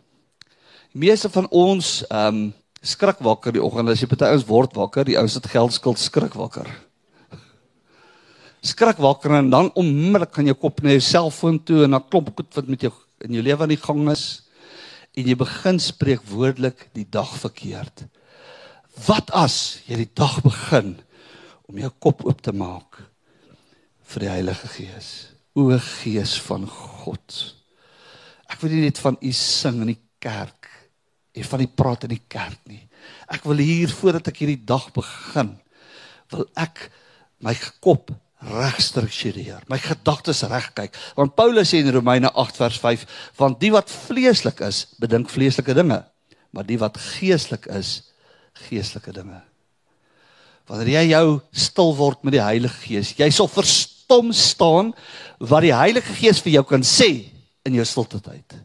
Die 0.91 1.05
meeste 1.07 1.31
van 1.31 1.47
ons 1.51 2.01
ehm 2.09 2.41
um, 2.41 2.49
skrik 2.81 3.19
wakker 3.21 3.53
die 3.53 3.61
oggend 3.61 3.91
as 3.91 3.99
jy 4.01 4.07
party 4.09 4.31
ons 4.33 4.47
word 4.49 4.71
wakker, 4.73 5.05
die 5.05 5.17
ouens 5.19 5.35
het 5.37 5.45
geldskuld 5.53 5.99
skrik 6.01 6.33
wakker. 6.33 6.65
Skrik 8.65 8.97
wakker 8.97 9.35
en 9.37 9.51
dan 9.53 9.69
onmiddellik 9.77 10.33
gaan 10.33 10.49
jou 10.49 10.55
kop 10.57 10.81
na 10.81 10.95
jou 10.95 11.03
selfoon 11.05 11.59
toe 11.61 11.83
en 11.85 11.93
dan 11.93 12.07
klop 12.09 12.31
dit 12.39 12.57
wat 12.57 12.71
met 12.73 12.87
jou 12.87 12.91
in 13.21 13.37
jou 13.37 13.43
lewe 13.45 13.67
aan 13.67 13.75
die 13.75 13.83
gang 13.83 14.01
is 14.09 14.25
en 15.13 15.29
jy 15.29 15.35
begin 15.37 15.77
spreek 15.83 16.25
woordelik 16.31 16.87
die 16.97 17.05
dag 17.05 17.29
verkeerd. 17.37 18.07
Wat 18.99 19.31
as 19.31 19.81
jy 19.87 20.01
die 20.03 20.11
dag 20.17 20.41
begin 20.43 20.97
om 21.69 21.79
jou 21.79 21.91
kop 22.03 22.25
oop 22.27 22.41
te 22.43 22.51
maak 22.55 22.99
vir 24.11 24.25
die 24.25 24.31
Heilige 24.33 24.67
Gees? 24.73 25.09
O 25.55 25.71
Gees 25.79 26.35
van 26.43 26.67
God. 26.67 27.37
Ek 28.51 28.59
wil 28.63 28.75
nie 28.75 28.87
net 28.89 28.99
van 28.99 29.15
u 29.15 29.31
sing 29.35 29.79
in 29.85 29.93
die 29.93 30.01
kerk 30.21 30.67
en 31.31 31.47
van 31.47 31.63
die 31.63 31.71
praat 31.71 32.03
in 32.07 32.15
die 32.17 32.25
kerk 32.27 32.59
nie. 32.67 32.83
Ek 33.31 33.47
wil 33.47 33.63
hier 33.63 33.91
voordat 33.95 34.27
ek 34.27 34.43
hierdie 34.43 34.59
dag 34.67 34.89
begin, 34.93 35.55
wil 36.35 36.43
ek 36.59 36.89
my 37.41 37.55
kop 37.79 38.11
reg 38.51 38.77
struktureer, 38.83 39.63
my 39.71 39.79
gedagtes 39.81 40.43
reg 40.49 40.67
kyk. 40.75 40.95
Want 41.15 41.37
Paulus 41.37 41.71
sê 41.71 41.79
in 41.79 41.93
Romeine 41.93 42.31
8 42.35 42.59
vers 42.59 42.79
5, 42.83 43.07
want 43.39 43.61
die 43.61 43.71
wat 43.73 43.91
vleeslik 43.91 44.59
is, 44.65 44.83
bedink 44.99 45.31
vleeslike 45.31 45.75
dinge, 45.77 46.01
maar 46.51 46.67
die 46.67 46.79
wat 46.81 46.99
geestelik 46.99 47.69
is, 47.71 48.10
geestelike 48.67 49.13
dinge. 49.15 49.41
Wanneer 50.69 51.01
jy 51.01 51.05
jou 51.11 51.39
stil 51.51 51.93
word 51.97 52.21
met 52.23 52.37
die 52.37 52.43
Heilige 52.43 52.77
Gees, 52.85 53.13
jy 53.19 53.29
sal 53.33 53.49
verstom 53.51 54.31
staan 54.35 54.93
wat 55.39 55.65
die 55.65 55.75
Heilige 55.75 56.15
Gees 56.19 56.41
vir 56.43 56.59
jou 56.59 56.65
kan 56.69 56.85
sê 56.85 57.09
in 57.67 57.77
jou 57.77 57.85
stilte 57.85 58.21
tyd. 58.23 58.55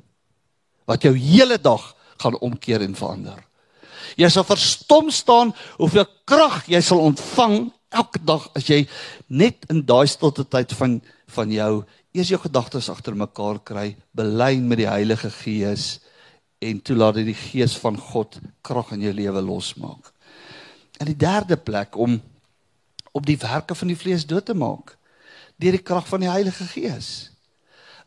Wat 0.86 1.02
jou 1.02 1.14
hele 1.16 1.58
dag 1.58 1.82
gaan 2.22 2.38
omkeer 2.40 2.84
en 2.84 2.94
verander. 2.96 3.40
Jy 4.16 4.28
sal 4.32 4.46
verstom 4.48 5.10
staan 5.12 5.52
hoeveel 5.76 6.06
krag 6.28 6.64
jy 6.70 6.80
sal 6.84 7.02
ontvang 7.04 7.66
elke 7.96 8.20
dag 8.24 8.46
as 8.56 8.68
jy 8.70 8.84
net 9.28 9.66
in 9.72 9.82
daai 9.86 10.06
stilte 10.10 10.46
tyd 10.48 10.72
van 10.78 11.00
van 11.34 11.50
jou 11.50 11.72
eers 12.16 12.30
jou 12.30 12.38
gedagtes 12.40 12.88
agter 12.88 13.16
mekaar 13.18 13.58
kry, 13.60 13.90
belyn 14.16 14.68
met 14.68 14.80
die 14.80 14.88
Heilige 14.88 15.28
Gees 15.42 15.98
en 16.58 16.82
toelaat 16.82 17.20
dat 17.20 17.28
die 17.28 17.36
gees 17.36 17.76
van 17.80 17.98
God 18.00 18.38
krag 18.64 18.92
in 18.96 19.04
jou 19.06 19.12
lewe 19.14 19.42
losmaak. 19.44 20.12
En 21.00 21.10
die 21.10 21.18
derde 21.18 21.56
plek 21.56 21.96
om 21.96 22.20
op 23.12 23.26
die 23.26 23.38
werke 23.40 23.74
van 23.74 23.92
die 23.92 23.98
vlees 23.98 24.26
dood 24.28 24.46
te 24.48 24.54
maak 24.56 24.96
deur 25.56 25.72
die 25.72 25.84
krag 25.84 26.08
van 26.08 26.20
die 26.20 26.32
Heilige 26.32 26.68
Gees. 26.68 27.12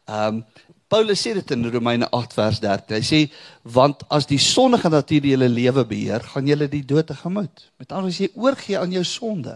Ehm 0.09 0.41
um, 0.41 0.43
Paulus 0.89 1.21
sê 1.21 1.35
dit 1.37 1.51
in 1.53 1.67
Romeine 1.69 2.07
8 2.17 2.31
vers 2.33 2.59
13. 2.63 2.95
Hy 2.97 3.05
sê 3.05 3.17
want 3.61 4.01
as 4.09 4.25
die 4.25 4.39
sondige 4.41 4.89
natuur 4.89 5.27
julle 5.29 5.45
lewe 5.45 5.83
beheer, 5.85 6.23
gaan 6.31 6.47
julle 6.49 6.65
die 6.71 6.81
dood 6.81 7.05
tegemoet. 7.11 7.67
Met 7.77 7.93
ander 7.93 8.09
woorde, 8.09 8.23
jy 8.23 8.29
oorgee 8.33 8.79
aan 8.79 8.95
jou 8.95 9.03
sonde, 9.05 9.53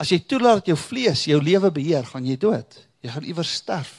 as 0.00 0.08
jy 0.08 0.22
toelaat 0.24 0.62
dat 0.62 0.70
jou 0.72 0.78
vlees 0.80 1.26
jou 1.28 1.36
lewe 1.42 1.68
beheer, 1.76 2.08
gaan 2.08 2.24
jy 2.24 2.38
dood. 2.40 2.78
Jy 3.04 3.12
gaan 3.12 3.28
iewers 3.28 3.52
sterf. 3.60 3.92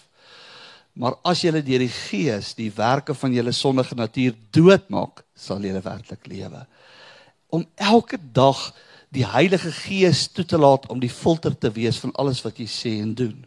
Maar 0.98 1.16
as 1.28 1.44
julle 1.46 1.62
deur 1.64 1.84
die 1.84 1.94
Gees 1.94 2.54
die 2.58 2.72
werke 2.76 3.16
van 3.16 3.34
julle 3.34 3.54
sondige 3.56 3.96
natuur 3.96 4.36
doodmaak, 4.56 5.24
sal 5.36 5.64
julle 5.64 5.82
werklik 5.86 6.28
lewe. 6.28 6.66
Om 7.50 7.66
elke 7.76 8.20
dag 8.34 8.70
die 9.16 9.26
Heilige 9.26 9.72
Gees 9.74 10.28
toe 10.34 10.46
te 10.46 10.58
laat 10.58 10.88
om 10.90 11.00
die 11.02 11.12
filter 11.12 11.56
te 11.58 11.72
wees 11.74 11.98
van 12.02 12.14
alles 12.22 12.44
wat 12.46 12.60
jy 12.62 12.68
sê 12.70 12.98
en 13.02 13.16
doen. 13.18 13.38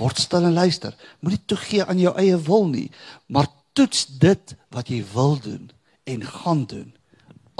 Word 0.00 0.22
stil 0.22 0.46
en 0.48 0.56
luister. 0.56 0.94
Moenie 1.20 1.42
toegee 1.50 1.84
aan 1.84 2.00
jou 2.00 2.14
eie 2.16 2.38
wil 2.46 2.68
nie, 2.70 2.88
maar 3.28 3.50
toets 3.76 4.06
dit 4.22 4.56
wat 4.72 4.88
jy 4.88 5.02
wil 5.12 5.36
doen 5.42 5.68
en 6.08 6.24
gaan 6.24 6.64
doen 6.70 6.88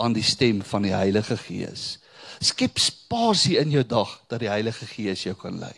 aan 0.00 0.16
die 0.16 0.24
stem 0.24 0.62
van 0.64 0.86
die 0.86 0.96
Heilige 0.96 1.36
Gees. 1.36 1.98
Skep 2.40 2.80
spasie 2.80 3.58
in 3.60 3.72
jou 3.74 3.84
dag 3.84 4.16
dat 4.32 4.40
die 4.40 4.48
Heilige 4.48 4.88
Gees 4.88 5.26
jou 5.26 5.36
kan 5.36 5.60
lei 5.60 5.76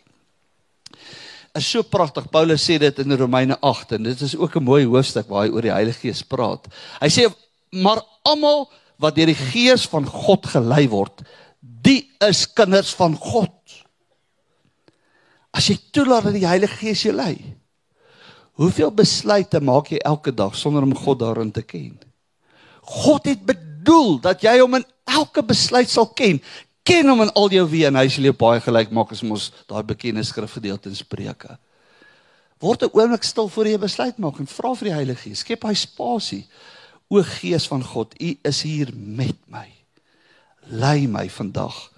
is 1.54 1.68
so 1.68 1.82
pragtig. 1.84 2.28
Paulus 2.32 2.64
sê 2.64 2.78
dit 2.80 2.98
in 3.02 3.16
Romeine 3.18 3.56
8 3.60 3.96
en 3.98 4.08
dit 4.08 4.20
is 4.20 4.36
ook 4.36 4.56
'n 4.56 4.64
mooi 4.64 4.84
hoofstuk 4.84 5.28
waar 5.28 5.46
hy 5.46 5.52
oor 5.52 5.62
die 5.62 5.72
Heilige 5.72 6.00
Gees 6.00 6.22
praat. 6.22 6.66
Hy 7.00 7.08
sê 7.08 7.28
maar 7.70 8.02
almal 8.22 8.70
wat 8.98 9.14
deur 9.14 9.26
die 9.26 9.34
Gees 9.52 9.86
van 9.86 10.06
God 10.06 10.46
gelei 10.46 10.88
word, 10.88 11.22
die 11.60 12.10
is 12.20 12.46
kinders 12.52 12.94
van 12.94 13.16
God. 13.16 13.52
As 15.52 15.68
jy 15.68 15.78
toelaat 15.92 16.24
dat 16.24 16.32
die 16.32 16.46
Heilige 16.46 16.76
Gees 16.76 17.02
jou 17.02 17.14
lei, 17.14 17.36
hoeveel 18.52 18.90
besluite 18.90 19.60
maak 19.60 19.90
jy 19.92 19.98
elke 19.98 20.32
dag 20.32 20.54
sonder 20.56 20.82
om 20.82 20.94
God 20.94 21.18
daarin 21.18 21.52
te 21.52 21.62
ken? 21.62 21.98
God 22.82 23.26
het 23.26 23.44
bedoel 23.46 24.20
dat 24.20 24.42
jy 24.42 24.58
hom 24.60 24.74
in 24.74 24.84
elke 25.04 25.42
besluit 25.42 25.90
sal 25.90 26.06
ken 26.06 26.40
ken 26.82 27.08
hom 27.08 27.22
in 27.24 27.32
al 27.38 27.52
jou 27.54 27.66
weë 27.68 27.90
en 27.90 28.00
hy 28.00 28.08
sal 28.10 28.26
jou 28.28 28.34
baie 28.38 28.60
gelyk 28.62 28.90
maak 28.94 29.12
as 29.14 29.22
ons 29.22 29.50
daai 29.70 29.82
bekende 29.86 30.24
skrifgedeelte 30.26 30.90
in 30.90 30.98
Spreuke. 30.98 31.58
Word 32.62 32.82
'n 32.82 32.94
oomblik 32.94 33.24
stil 33.24 33.48
voor 33.48 33.66
jy 33.66 33.78
besluit 33.78 34.18
maak 34.18 34.38
en 34.38 34.46
vra 34.46 34.74
vir 34.74 34.88
die 34.88 34.94
Heilige 34.94 35.22
Gees. 35.22 35.40
Skep 35.40 35.64
hy 35.64 35.74
spasie. 35.74 36.46
O 37.10 37.22
Gees 37.22 37.66
van 37.66 37.82
God, 37.82 38.14
U 38.20 38.38
is 38.44 38.62
hier 38.62 38.88
met 38.94 39.36
my. 39.46 39.68
Lei 40.70 41.06
my 41.06 41.28
vandag 41.28 41.90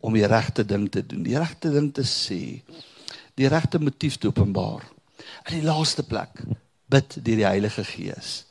om 0.00 0.14
die 0.14 0.26
regte 0.26 0.64
ding 0.64 0.88
te 0.90 1.02
doen, 1.06 1.22
die 1.22 1.38
regte 1.38 1.70
ding 1.70 1.92
te 1.92 2.02
sê, 2.02 2.62
die 3.34 3.48
regte 3.48 3.78
motief 3.78 4.16
te 4.16 4.28
openbaar. 4.28 4.84
In 5.50 5.60
die 5.60 5.66
laaste 5.66 6.02
plek, 6.02 6.40
bid 6.88 7.16
deur 7.24 7.36
die 7.36 7.46
Heilige 7.46 7.84
Gees. 7.84 8.44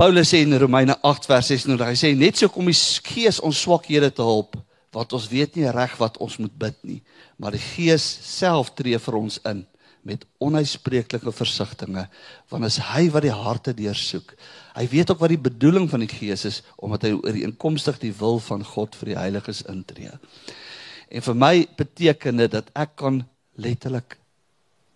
Paulus 0.00 0.30
sê 0.32 0.38
in 0.40 0.56
Romeine 0.56 0.94
8 1.04 1.26
vers 1.28 1.48
16, 1.50 1.74
hy 1.76 1.96
sê 1.98 2.14
net 2.16 2.38
so 2.40 2.48
kom 2.48 2.70
die 2.70 2.76
Gees 3.04 3.36
ons 3.44 3.58
swakhede 3.60 4.08
te 4.16 4.24
help 4.24 4.54
wat 4.96 5.12
ons 5.12 5.26
weet 5.28 5.58
nie 5.58 5.66
reg 5.76 5.92
wat 6.00 6.14
ons 6.24 6.38
moet 6.40 6.54
bid 6.62 6.76
nie, 6.88 6.96
maar 7.36 7.52
die 7.52 7.60
Gees 7.60 8.06
self 8.24 8.70
tree 8.78 8.96
vir 8.96 9.18
ons 9.18 9.34
in 9.50 9.58
met 10.08 10.22
onuitspreeklike 10.40 11.34
versigtings, 11.36 12.08
want 12.48 12.64
as 12.64 12.78
hy 12.94 13.10
wat 13.12 13.26
die 13.26 13.34
harte 13.42 13.74
deursoek, 13.76 14.32
hy 14.72 14.86
weet 14.88 15.12
ook 15.12 15.20
wat 15.20 15.34
die 15.34 15.42
bedoeling 15.50 15.84
van 15.92 16.00
die 16.00 16.08
Gees 16.08 16.46
is 16.48 16.62
omdat 16.80 17.04
hy 17.04 17.10
ooreenkomstig 17.18 17.98
die 18.00 18.14
wil 18.22 18.40
van 18.46 18.64
God 18.64 18.96
vir 19.02 19.10
die 19.10 19.18
heiliges 19.18 19.60
intree. 19.68 20.14
En 21.12 21.26
vir 21.28 21.36
my 21.42 21.52
beteken 21.76 22.40
dit 22.40 22.54
dat 22.56 22.72
ek 22.72 22.96
kan 23.04 23.20
letterlik 23.60 24.16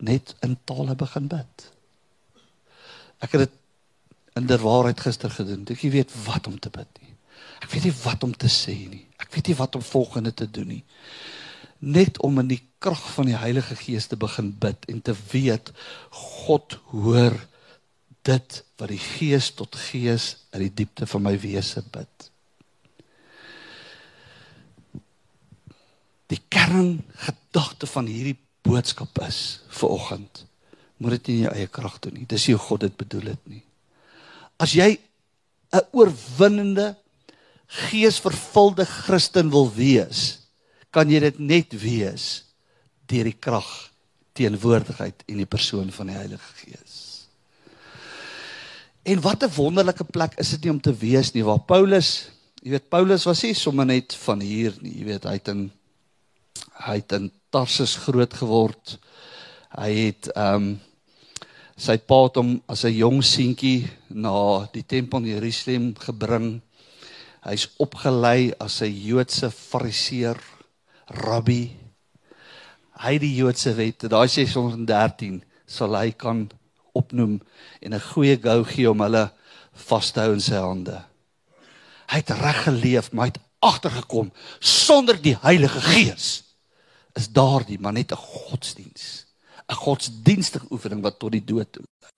net 0.01 0.33
in 0.41 0.57
tale 0.65 0.97
begin 0.97 1.29
bid. 1.29 1.69
Ek 3.21 3.37
het 3.37 3.45
dit 3.45 3.61
in 4.35 4.47
der 4.47 4.63
waarheid 4.63 5.01
gister 5.01 5.31
gedoen. 5.31 5.67
Ek 5.71 5.83
weet 5.83 6.13
wat 6.27 6.47
om 6.51 6.59
te 6.59 6.71
bid 6.73 6.91
nie. 7.01 7.15
Ek 7.63 7.71
weet 7.73 7.89
nie 7.89 7.97
wat 8.03 8.25
om 8.27 8.35
te 8.37 8.51
sê 8.51 8.75
nie. 8.91 9.05
Ek 9.23 9.31
weet 9.35 9.51
nie 9.51 9.59
wat 9.59 9.79
om 9.79 9.85
volgende 9.85 10.35
te 10.35 10.49
doen 10.51 10.69
nie. 10.75 10.83
Net 11.85 12.19
om 12.25 12.39
in 12.43 12.51
die 12.51 12.63
krag 12.83 13.03
van 13.15 13.29
die 13.31 13.39
Heilige 13.39 13.77
Gees 13.79 14.09
te 14.11 14.19
begin 14.21 14.53
bid 14.61 14.87
en 14.91 15.03
te 15.05 15.15
weet 15.33 15.73
God 16.11 16.79
hoor 16.93 17.37
dit 18.25 18.61
wat 18.81 18.91
die 18.91 19.01
Gees 19.01 19.51
tot 19.55 19.77
Gees 19.77 20.31
in 20.53 20.65
die 20.65 20.73
diepte 20.83 21.07
van 21.07 21.25
my 21.25 21.35
wese 21.41 21.85
bid. 21.95 22.31
Die 26.33 26.41
kerngedagte 26.49 27.87
van 27.87 28.09
hierdie 28.09 28.39
boodskap 28.65 29.21
is 29.29 29.61
vir 29.77 29.93
oggend 29.93 30.45
moet 30.97 31.19
dit 31.19 31.27
nie 31.29 31.37
in 31.37 31.45
jou 31.45 31.55
eie 31.55 31.69
krag 31.69 31.99
doen 32.01 32.15
nie. 32.17 32.27
Dis 32.29 32.47
nie 32.49 32.55
hoe 32.57 32.65
God 32.65 32.85
dit 32.87 32.97
bedoel 32.97 33.33
het 33.35 33.49
nie. 33.51 33.63
As 34.59 34.73
jy 34.73 34.99
'n 35.73 35.87
oorwinnende 35.93 36.95
geesvervulde 37.67 38.85
Christen 38.87 39.51
wil 39.51 39.73
wees, 39.75 40.47
kan 40.91 41.11
jy 41.11 41.21
dit 41.21 41.39
net 41.39 41.75
wees 41.81 42.45
deur 43.11 43.25
die 43.25 43.39
krag 43.39 43.91
teenwoordigheid 44.35 45.25
en 45.27 45.43
die 45.43 45.51
persoon 45.51 45.91
van 45.95 46.11
die 46.11 46.17
Heilige 46.17 46.53
Gees. 46.63 47.27
En 49.05 49.21
wat 49.21 49.43
'n 49.43 49.55
wonderlike 49.55 50.05
plek 50.05 50.39
is 50.39 50.51
dit 50.51 50.65
nie 50.65 50.71
om 50.71 50.81
te 50.81 50.95
wees 50.95 51.33
nie 51.35 51.45
waar 51.45 51.61
Paulus, 51.61 52.31
jy 52.63 52.71
weet 52.71 52.89
Paulus 52.89 53.25
was 53.25 53.43
nie 53.43 53.55
sommer 53.55 53.87
net 53.87 54.15
van 54.15 54.41
hier 54.41 54.75
nie, 54.81 54.99
jy 54.99 55.05
weet 55.05 55.25
hy 55.25 55.33
het 55.33 55.49
in 55.49 55.71
hy 56.87 56.95
het 56.95 57.13
in 57.13 57.31
Tarsus 57.51 57.97
groot 57.97 58.35
geword. 58.35 58.99
Hy 59.79 59.93
het 59.95 60.29
ehm 60.35 60.55
um, 60.55 60.81
sy 61.77 61.97
pa 61.99 62.25
het 62.25 62.37
hom 62.37 62.63
as 62.69 62.85
'n 62.85 62.95
jong 62.95 63.23
seentjie 63.23 63.91
na 64.11 64.67
die 64.73 64.87
tempel 64.87 65.19
in 65.19 65.35
Jerusalem 65.35 65.95
gebring 65.95 66.63
Hy's 67.45 67.69
opgelei 67.77 68.55
as 68.57 68.81
'n 68.81 68.89
Joodse 68.89 69.51
fariseer, 69.51 70.41
rabbi. 71.07 71.77
Hy 73.05 73.19
die 73.19 73.35
Joodse 73.37 73.75
wet, 73.77 74.09
daai 74.09 74.29
613 74.29 75.43
sal 75.67 75.93
hy 75.95 76.13
kan 76.13 76.49
opnoem 76.95 77.43
en 77.83 77.95
'n 77.95 78.01
goeie 78.01 78.37
gou 78.41 78.65
gee 78.65 78.91
om 78.91 79.01
hulle 79.01 79.31
vas 79.73 80.11
te 80.11 80.21
hou 80.21 80.33
in 80.33 80.41
sy 80.41 80.57
hande. 80.57 81.05
Hy 82.09 82.17
het 82.17 82.31
reg 82.31 82.65
geleef, 82.65 83.13
maar 83.13 83.27
hy 83.27 83.33
het 83.35 83.45
agtergekom 83.61 84.33
sonder 84.61 85.21
die 85.21 85.37
Heilige 85.37 85.81
Gees 85.81 86.45
is 87.15 87.29
daardie 87.29 87.79
maar 87.79 87.93
net 87.93 88.13
'n 88.13 88.17
godsdiens, 88.17 89.24
'n 89.69 89.75
godsdienstige 89.75 90.67
oefening 90.71 91.03
wat 91.03 91.19
tot 91.19 91.33
die 91.33 91.45
dood 91.45 91.77
lei. 91.77 92.11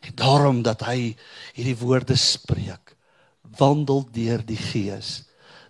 En 0.00 0.14
daarom 0.14 0.62
dat 0.62 0.80
hy 0.80 1.16
hierdie 1.54 1.78
woorde 1.78 2.16
spreek 2.16 2.96
wandel 3.58 4.08
deur 4.12 4.44
die 4.44 4.60
gees 4.60 5.28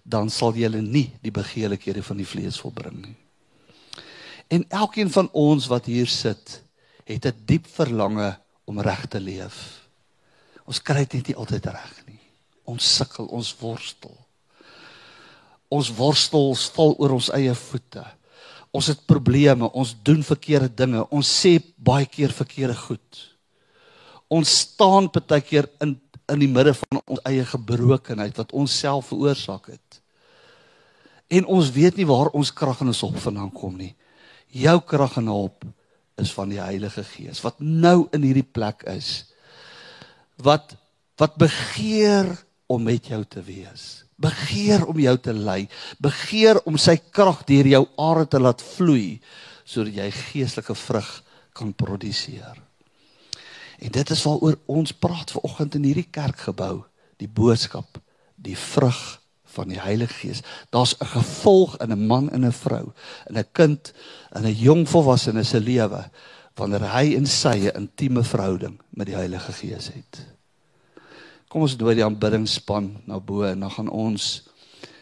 dan 0.08 0.30
sal 0.32 0.56
jy 0.56 0.68
nie 0.80 1.10
die 1.20 1.32
begeerlikhede 1.34 2.02
van 2.02 2.16
die 2.16 2.26
vlees 2.26 2.58
volbring 2.60 2.96
nie. 3.02 3.16
En 4.48 4.64
elkeen 4.72 5.10
van 5.12 5.28
ons 5.36 5.66
wat 5.68 5.86
hier 5.86 6.08
sit, 6.08 6.62
het 7.04 7.26
'n 7.26 7.44
diep 7.44 7.66
verlange 7.66 8.38
om 8.64 8.80
reg 8.80 9.06
te 9.06 9.20
leef. 9.20 9.88
Ons 10.64 10.82
kry 10.82 11.04
dit 11.04 11.26
nie 11.26 11.36
altyd 11.36 11.66
reg 11.66 12.06
nie. 12.06 12.20
Ons 12.64 12.96
sukkel, 12.96 13.26
ons 13.26 13.56
worstel. 13.60 14.16
Ons 15.68 15.92
worstel, 15.94 16.48
ons 16.48 16.68
val 16.70 16.94
oor 16.98 17.10
ons 17.10 17.30
eie 17.30 17.54
voete. 17.54 18.04
Ons 18.74 18.90
het 18.92 19.00
probleme, 19.08 19.70
ons 19.72 19.94
doen 20.04 20.20
verkeerde 20.22 20.68
dinge, 20.68 21.04
ons 21.10 21.28
sê 21.42 21.56
baie 21.76 22.06
keer 22.06 22.34
verkeerde 22.34 22.76
goed. 22.76 23.22
Ons 24.28 24.52
staan 24.66 25.08
baie 25.12 25.40
keer 25.40 25.70
in 25.80 25.96
in 26.28 26.42
die 26.42 26.50
midde 26.50 26.74
van 26.76 27.00
ons 27.08 27.22
eie 27.28 27.44
gebrokenheid 27.48 28.36
wat 28.36 28.52
ons 28.56 28.74
self 28.82 29.10
veroorsaak 29.12 29.70
het. 29.72 30.00
En 31.32 31.46
ons 31.48 31.70
weet 31.72 31.96
nie 31.96 32.08
waar 32.08 32.30
ons 32.36 32.52
krag 32.52 32.82
en 32.82 32.92
ons 32.92 33.00
hulp 33.04 33.18
vandaan 33.22 33.52
kom 33.52 33.76
nie. 33.76 33.94
Jou 34.52 34.78
krag 34.88 35.18
en 35.20 35.30
hulp 35.32 35.64
is 36.20 36.32
van 36.34 36.52
die 36.52 36.60
Heilige 36.60 37.04
Gees 37.06 37.42
wat 37.44 37.60
nou 37.60 38.08
in 38.16 38.24
hierdie 38.26 38.46
plek 38.46 38.84
is. 38.92 39.30
Wat 40.36 40.76
wat 41.18 41.34
begeer 41.40 42.28
om 42.70 42.84
met 42.86 43.08
jou 43.10 43.24
te 43.26 43.40
wees. 43.42 44.04
Begeer 44.18 44.84
om 44.86 44.98
jou 44.98 45.14
te 45.22 45.32
lei. 45.32 45.68
Begeer 46.02 46.60
om 46.66 46.78
sy 46.80 46.96
krag 47.14 47.44
deur 47.46 47.66
jou 47.66 47.84
are 47.96 48.26
te 48.26 48.40
laat 48.42 48.62
vloei 48.74 49.20
sodat 49.68 49.98
jy 49.98 50.08
geestelike 50.10 50.74
vrug 50.74 51.08
kan 51.52 51.74
produseer. 51.76 52.56
En 53.78 53.92
dit 53.94 54.10
is 54.10 54.22
waaroor 54.24 54.56
ons 54.66 54.94
praat 54.96 55.30
ver 55.30 55.44
oggend 55.46 55.76
in 55.78 55.84
hierdie 55.86 56.08
kerkgebou, 56.10 56.86
die 57.20 57.28
boodskap, 57.28 58.00
die 58.34 58.56
vrug 58.56 58.98
van 59.54 59.68
die 59.68 59.80
Heilige 59.80 60.14
Gees. 60.14 60.42
Daar's 60.70 60.96
'n 60.98 61.06
gevolg 61.06 61.76
in 61.76 61.92
'n 61.92 62.06
man 62.06 62.30
en 62.30 62.44
'n 62.44 62.52
vrou, 62.52 62.92
in 63.28 63.36
'n 63.38 63.46
kind 63.52 63.92
en 64.32 64.44
'n 64.44 64.54
jong 64.54 64.88
volwassene 64.88 65.44
se 65.44 65.60
lewe 65.60 66.10
wanneer 66.54 66.92
hy 66.92 67.14
en 67.14 67.26
sy 67.26 67.56
'n 67.68 67.76
intieme 67.76 68.24
verhouding 68.24 68.80
met 68.90 69.06
die 69.06 69.16
Heilige 69.16 69.52
Gees 69.52 69.86
het. 69.86 70.37
Kom 71.48 71.62
ons 71.62 71.76
dooi 71.76 71.94
die 71.94 72.04
aanbiddingsspan 72.04 72.90
na 73.06 73.18
bo 73.18 73.42
en 73.48 73.60
dan 73.60 73.70
gaan 73.70 73.88
ons 73.88 74.42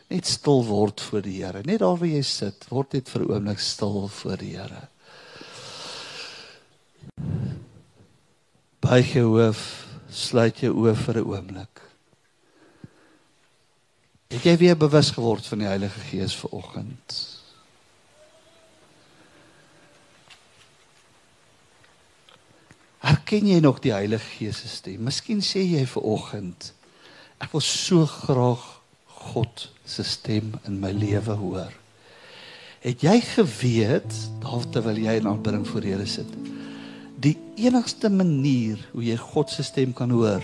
net 0.09 0.27
stil 0.27 0.65
word 0.65 1.01
voor 1.01 1.23
die 1.23 1.43
Here. 1.43 1.63
Net 1.67 1.81
daar 1.81 1.97
waar 1.99 2.09
jy 2.09 2.23
sit, 2.23 2.69
word 2.71 2.93
net 2.93 3.09
vir 3.09 3.23
'n 3.23 3.33
oomblik 3.33 3.59
stil 3.59 4.09
voor 4.09 4.37
die 4.37 4.57
Here. 4.57 4.89
buig 8.87 9.17
jou 9.17 9.27
hoof, 9.35 9.63
sluit 10.15 10.61
jou 10.63 10.71
oë 10.85 10.95
vir 10.95 11.19
'n 11.19 11.27
oomblik. 11.27 11.81
Het 14.31 14.43
jy 14.45 14.57
weer 14.57 14.77
bewus 14.77 15.11
geword 15.11 15.47
van 15.47 15.59
die 15.59 15.67
Heilige 15.67 16.01
Gees 16.11 16.35
ver 16.37 16.51
Herken 23.37 23.53
jy 23.53 23.61
nog 23.61 23.83
die 23.85 23.92
Heilige 23.92 24.25
Gees 24.38 24.62
se 24.62 24.68
stem? 24.72 25.03
Miskien 25.05 25.42
sê 25.44 25.61
jy 25.61 25.83
ver 25.85 26.07
oggend, 26.09 26.70
ek 27.37 27.53
wil 27.53 27.61
so 27.61 28.07
graag 28.09 28.62
God 29.27 29.66
se 29.85 30.07
stem 30.09 30.55
in 30.64 30.79
my 30.81 30.88
lewe 30.96 31.37
hoor. 31.37 31.75
Het 32.81 33.05
jy 33.05 33.18
geweet, 33.35 34.16
daar 34.40 34.64
terwyl 34.72 35.03
jy 35.05 35.18
in 35.20 35.29
aanbidding 35.29 35.68
voor 35.68 35.85
Here 35.85 36.09
sit, 36.09 36.33
die 37.20 37.37
enigste 37.61 38.09
manier 38.09 38.81
hoe 38.94 39.05
jy 39.05 39.20
God 39.20 39.53
se 39.53 39.68
stem 39.68 39.92
kan 39.92 40.16
hoor 40.16 40.40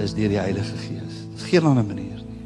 is 0.00 0.16
deur 0.16 0.32
die 0.32 0.40
Heilige 0.40 0.80
Gees. 0.88 1.22
Dis 1.36 1.48
geen 1.52 1.68
ander 1.68 1.84
manier 1.84 2.24
nie. 2.24 2.44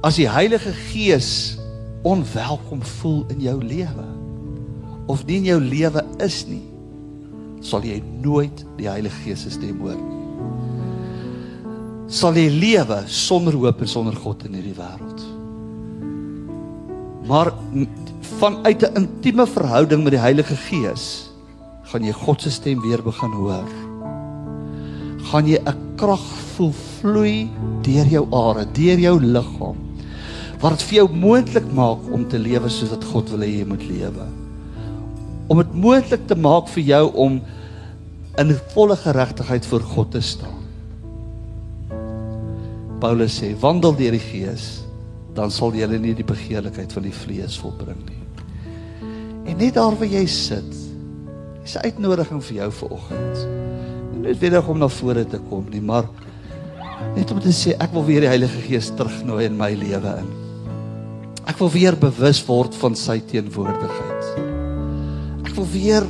As 0.00 0.16
die 0.16 0.30
Heilige 0.32 0.72
Gees 0.88 1.58
onwelkom 2.00 2.80
voel 2.96 3.26
in 3.36 3.44
jou 3.44 3.58
lewe 3.60 4.12
of 5.04 5.28
nie 5.28 5.42
in 5.44 5.52
jou 5.52 5.60
lewe 5.60 6.00
is 6.24 6.46
nie, 6.48 6.70
sal 7.64 7.84
jy 7.86 8.02
nooit 8.22 8.64
die 8.78 8.88
Heilige 8.90 9.16
Gees 9.24 9.44
se 9.46 9.52
stem 9.54 9.80
hoor 9.80 9.96
nie. 9.96 10.20
Sal 12.12 12.36
jy 12.36 12.50
lewe 12.52 13.00
sonder 13.08 13.56
hoop 13.56 13.80
en 13.80 13.90
sonder 13.90 14.16
God 14.20 14.44
in 14.46 14.58
hierdie 14.58 14.76
wêreld. 14.76 15.22
Maar 17.24 17.54
vanuit 18.38 18.82
'n 18.82 18.96
intieme 19.00 19.46
verhouding 19.46 20.04
met 20.04 20.12
die 20.12 20.20
Heilige 20.20 20.56
Gees 20.56 21.30
gaan 21.88 22.04
jy 22.04 22.12
God 22.12 22.42
se 22.42 22.50
stem 22.50 22.80
weer 22.80 23.02
begin 23.02 23.32
hoor. 23.32 23.68
Gaan 25.30 25.46
jy 25.46 25.58
'n 25.64 25.96
krag 25.96 26.26
voel 26.56 26.72
vloei 26.72 27.48
deur 27.82 28.06
jou 28.06 28.26
are, 28.32 28.66
deur 28.72 28.98
jou 28.98 29.20
liggaam 29.20 29.76
wat 30.60 30.78
dit 30.78 30.86
vir 30.88 30.96
jou 30.96 31.08
moontlik 31.12 31.66
maak 31.76 32.00
om 32.14 32.22
te 32.28 32.38
lewe 32.38 32.70
soos 32.72 32.88
wat 32.94 33.04
God 33.04 33.28
wil 33.34 33.42
hê 33.44 33.50
jy 33.58 33.66
moet 33.68 33.82
lewe. 33.84 34.26
Om 35.54 35.62
dit 35.62 35.74
moontlik 35.78 36.26
te 36.26 36.34
maak 36.34 36.66
vir 36.74 36.82
jou 36.88 37.04
om 37.26 37.38
in 38.42 38.54
volle 38.74 38.96
geregtigheid 38.98 39.66
voor 39.70 39.84
God 39.94 40.10
te 40.16 40.22
staan. 40.24 40.62
Paulus 42.98 43.36
sê, 43.38 43.52
wandel 43.60 43.94
deur 43.94 44.16
die 44.16 44.22
Gees, 44.22 44.84
dan 45.36 45.52
sal 45.54 45.74
jy 45.76 45.86
nie 45.92 46.14
die 46.16 46.26
begeerlikheid 46.26 46.92
van 46.94 47.06
die 47.06 47.14
vlees 47.14 47.58
volbring 47.60 48.00
nie. 48.08 48.22
En 49.50 49.60
net 49.60 49.76
daar 49.76 49.94
waar 49.98 50.10
jy 50.10 50.24
sit, 50.26 50.74
is 51.64 51.76
'n 51.76 51.84
uitnodiging 51.84 52.42
vir 52.42 52.56
jou 52.56 52.70
vir 52.70 52.90
oggend. 52.90 53.36
Nie 54.12 54.20
noodwendig 54.28 54.68
om 54.68 54.78
na 54.78 54.88
vore 54.88 55.24
te 55.24 55.38
kom 55.38 55.66
nie, 55.70 55.80
maar 55.80 56.08
net 57.14 57.30
om 57.30 57.40
te 57.40 57.52
sê 57.52 57.76
ek 57.78 57.92
wil 57.92 58.04
weer 58.04 58.20
die 58.20 58.28
Heilige 58.28 58.60
Gees 58.60 58.90
terugnooi 58.90 59.44
in 59.44 59.56
my 59.56 59.74
lewe 59.74 60.18
in. 60.18 60.28
Ek 61.46 61.58
wil 61.58 61.70
weer 61.70 61.96
bewus 61.96 62.46
word 62.46 62.74
van 62.74 62.94
sy 62.96 63.20
teenwoordigheid. 63.20 64.53
Ek 65.54 65.60
wil 65.60 65.68
weer 65.70 66.06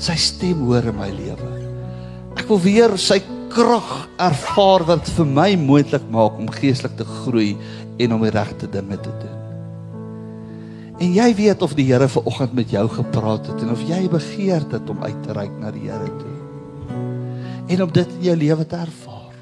sy 0.00 0.14
stem 0.16 0.62
hoor 0.64 0.86
in 0.88 0.94
my 0.96 1.10
lewe. 1.12 1.48
Ek 2.40 2.46
wil 2.48 2.60
weer 2.64 2.94
sy 2.96 3.18
krag 3.52 3.90
ervaar 4.16 4.86
wat 4.88 5.10
vir 5.12 5.26
my 5.28 5.50
moontlik 5.60 6.06
maak 6.08 6.38
om 6.40 6.46
geestelik 6.54 6.94
te 6.96 7.04
groei 7.04 7.50
en 8.00 8.14
om 8.16 8.24
die 8.24 8.32
regte 8.32 8.64
dinge 8.72 8.96
te 9.04 9.12
doen. 9.12 9.34
En 11.04 11.12
jy 11.18 11.26
weet 11.36 11.66
of 11.66 11.74
die 11.76 11.84
Here 11.90 12.08
ver 12.08 12.30
oggend 12.32 12.54
met 12.56 12.72
jou 12.72 12.86
gepraat 12.94 13.50
het 13.52 13.60
en 13.66 13.74
of 13.74 13.82
jy 13.84 13.98
begeerd 14.08 14.72
het 14.72 14.88
om 14.88 15.04
uit 15.04 15.20
te 15.26 15.36
reik 15.36 15.52
na 15.60 15.74
die 15.76 15.84
Here 15.84 16.08
toe. 16.22 16.96
En 17.68 17.84
om 17.84 17.92
dit 17.92 18.16
in 18.16 18.24
jou 18.30 18.38
lewe 18.40 18.66
te 18.72 18.80
ervaar. 18.86 19.36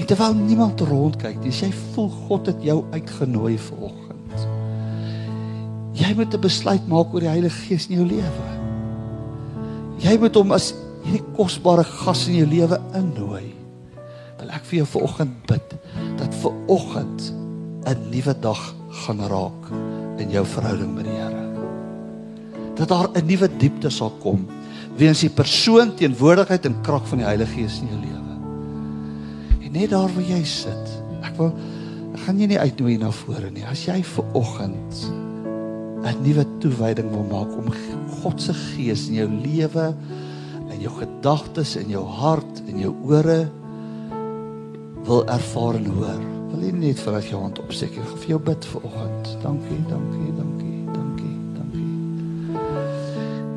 En 0.00 0.08
terwyl 0.08 0.40
niemand 0.40 0.80
rondkyk, 0.80 1.44
dis 1.44 1.60
jy 1.60 1.68
voel 1.92 2.08
God 2.24 2.48
het 2.54 2.64
jou 2.72 2.80
uitgenooi 2.96 3.58
ver 3.68 3.84
oggend. 3.90 4.03
Jy 5.94 6.14
moet 6.18 6.34
'n 6.34 6.40
besluit 6.40 6.86
maak 6.88 7.14
oor 7.14 7.20
die 7.20 7.30
Heilige 7.30 7.60
Gees 7.68 7.86
in 7.88 7.96
jou 7.96 8.06
lewe. 8.06 8.46
Jy 10.02 10.18
moet 10.18 10.34
hom 10.34 10.52
as 10.52 10.74
hierdie 11.04 11.22
kosbare 11.36 11.84
gas 11.84 12.26
in 12.28 12.34
jou 12.34 12.46
lewe 12.46 12.80
innooi. 12.94 13.54
Wil 14.40 14.50
ek 14.50 14.64
vir 14.64 14.78
jou 14.78 14.86
ver 14.86 15.02
oggend 15.02 15.46
bid 15.46 15.74
dat 16.18 16.34
ver 16.34 16.52
oggend 16.66 17.32
'n 17.86 18.10
nuwe 18.10 18.34
dag 18.40 18.74
gaan 18.90 19.20
raak 19.20 19.70
in 20.18 20.30
jou 20.30 20.44
verhouding 20.44 20.94
met 20.94 21.04
die 21.04 21.12
Here. 21.12 21.44
Dat 22.74 22.88
daar 22.88 23.08
'n 23.14 23.26
nuwe 23.26 23.48
diepte 23.58 23.90
sal 23.90 24.10
kom 24.20 24.46
weens 24.96 25.20
die 25.20 25.30
persoon 25.30 25.94
teenwoordigheid 25.94 26.64
en 26.66 26.80
krag 26.82 27.08
van 27.08 27.18
die 27.18 27.26
Heilige 27.26 27.52
Gees 27.52 27.80
in 27.80 27.88
jou 27.88 28.00
lewe. 28.00 28.34
En 29.66 29.72
net 29.72 29.90
daar 29.90 30.10
waar 30.14 30.28
jy 30.28 30.44
sit, 30.44 31.02
ek 31.22 31.36
wil 31.36 31.52
ek 32.14 32.20
gaan 32.20 32.38
jy 32.38 32.46
nie 32.46 32.58
uitnooi 32.58 32.98
na 32.98 33.10
vore 33.10 33.50
nie. 33.50 33.64
As 33.66 33.86
jy 33.86 34.02
ver 34.02 34.24
oggend 34.34 35.23
'n 36.04 36.22
nuwe 36.22 36.44
toewyding 36.60 37.10
wil 37.10 37.26
maak 37.30 37.50
om 37.56 37.72
God 38.22 38.40
se 38.42 38.52
Gees 38.52 39.08
in 39.08 39.14
jou 39.14 39.28
lewe 39.28 39.94
in 40.74 40.82
jou 40.82 40.92
gedagtes 40.98 41.76
en 41.76 41.90
jou 41.92 42.04
hart 42.18 42.62
en 42.68 42.78
jou 42.82 42.92
ore 43.06 43.44
wil 45.04 45.24
ervaar 45.28 45.78
en 45.78 45.86
hoor. 45.96 46.20
Wil 46.52 46.66
jy 46.68 46.72
net 46.78 47.00
vir 47.02 47.20
jou 47.28 47.40
hand 47.42 47.60
opsteek? 47.62 47.96
Ek 47.98 48.08
gaan 48.08 48.22
vir 48.22 48.32
jou 48.34 48.40
bid 48.48 48.68
vir 48.72 48.86
oggend. 48.88 49.30
Dankie, 49.42 49.80
dankie, 49.90 50.30
dankie, 50.38 50.78
dankie, 50.94 51.36
dankie. 51.58 51.90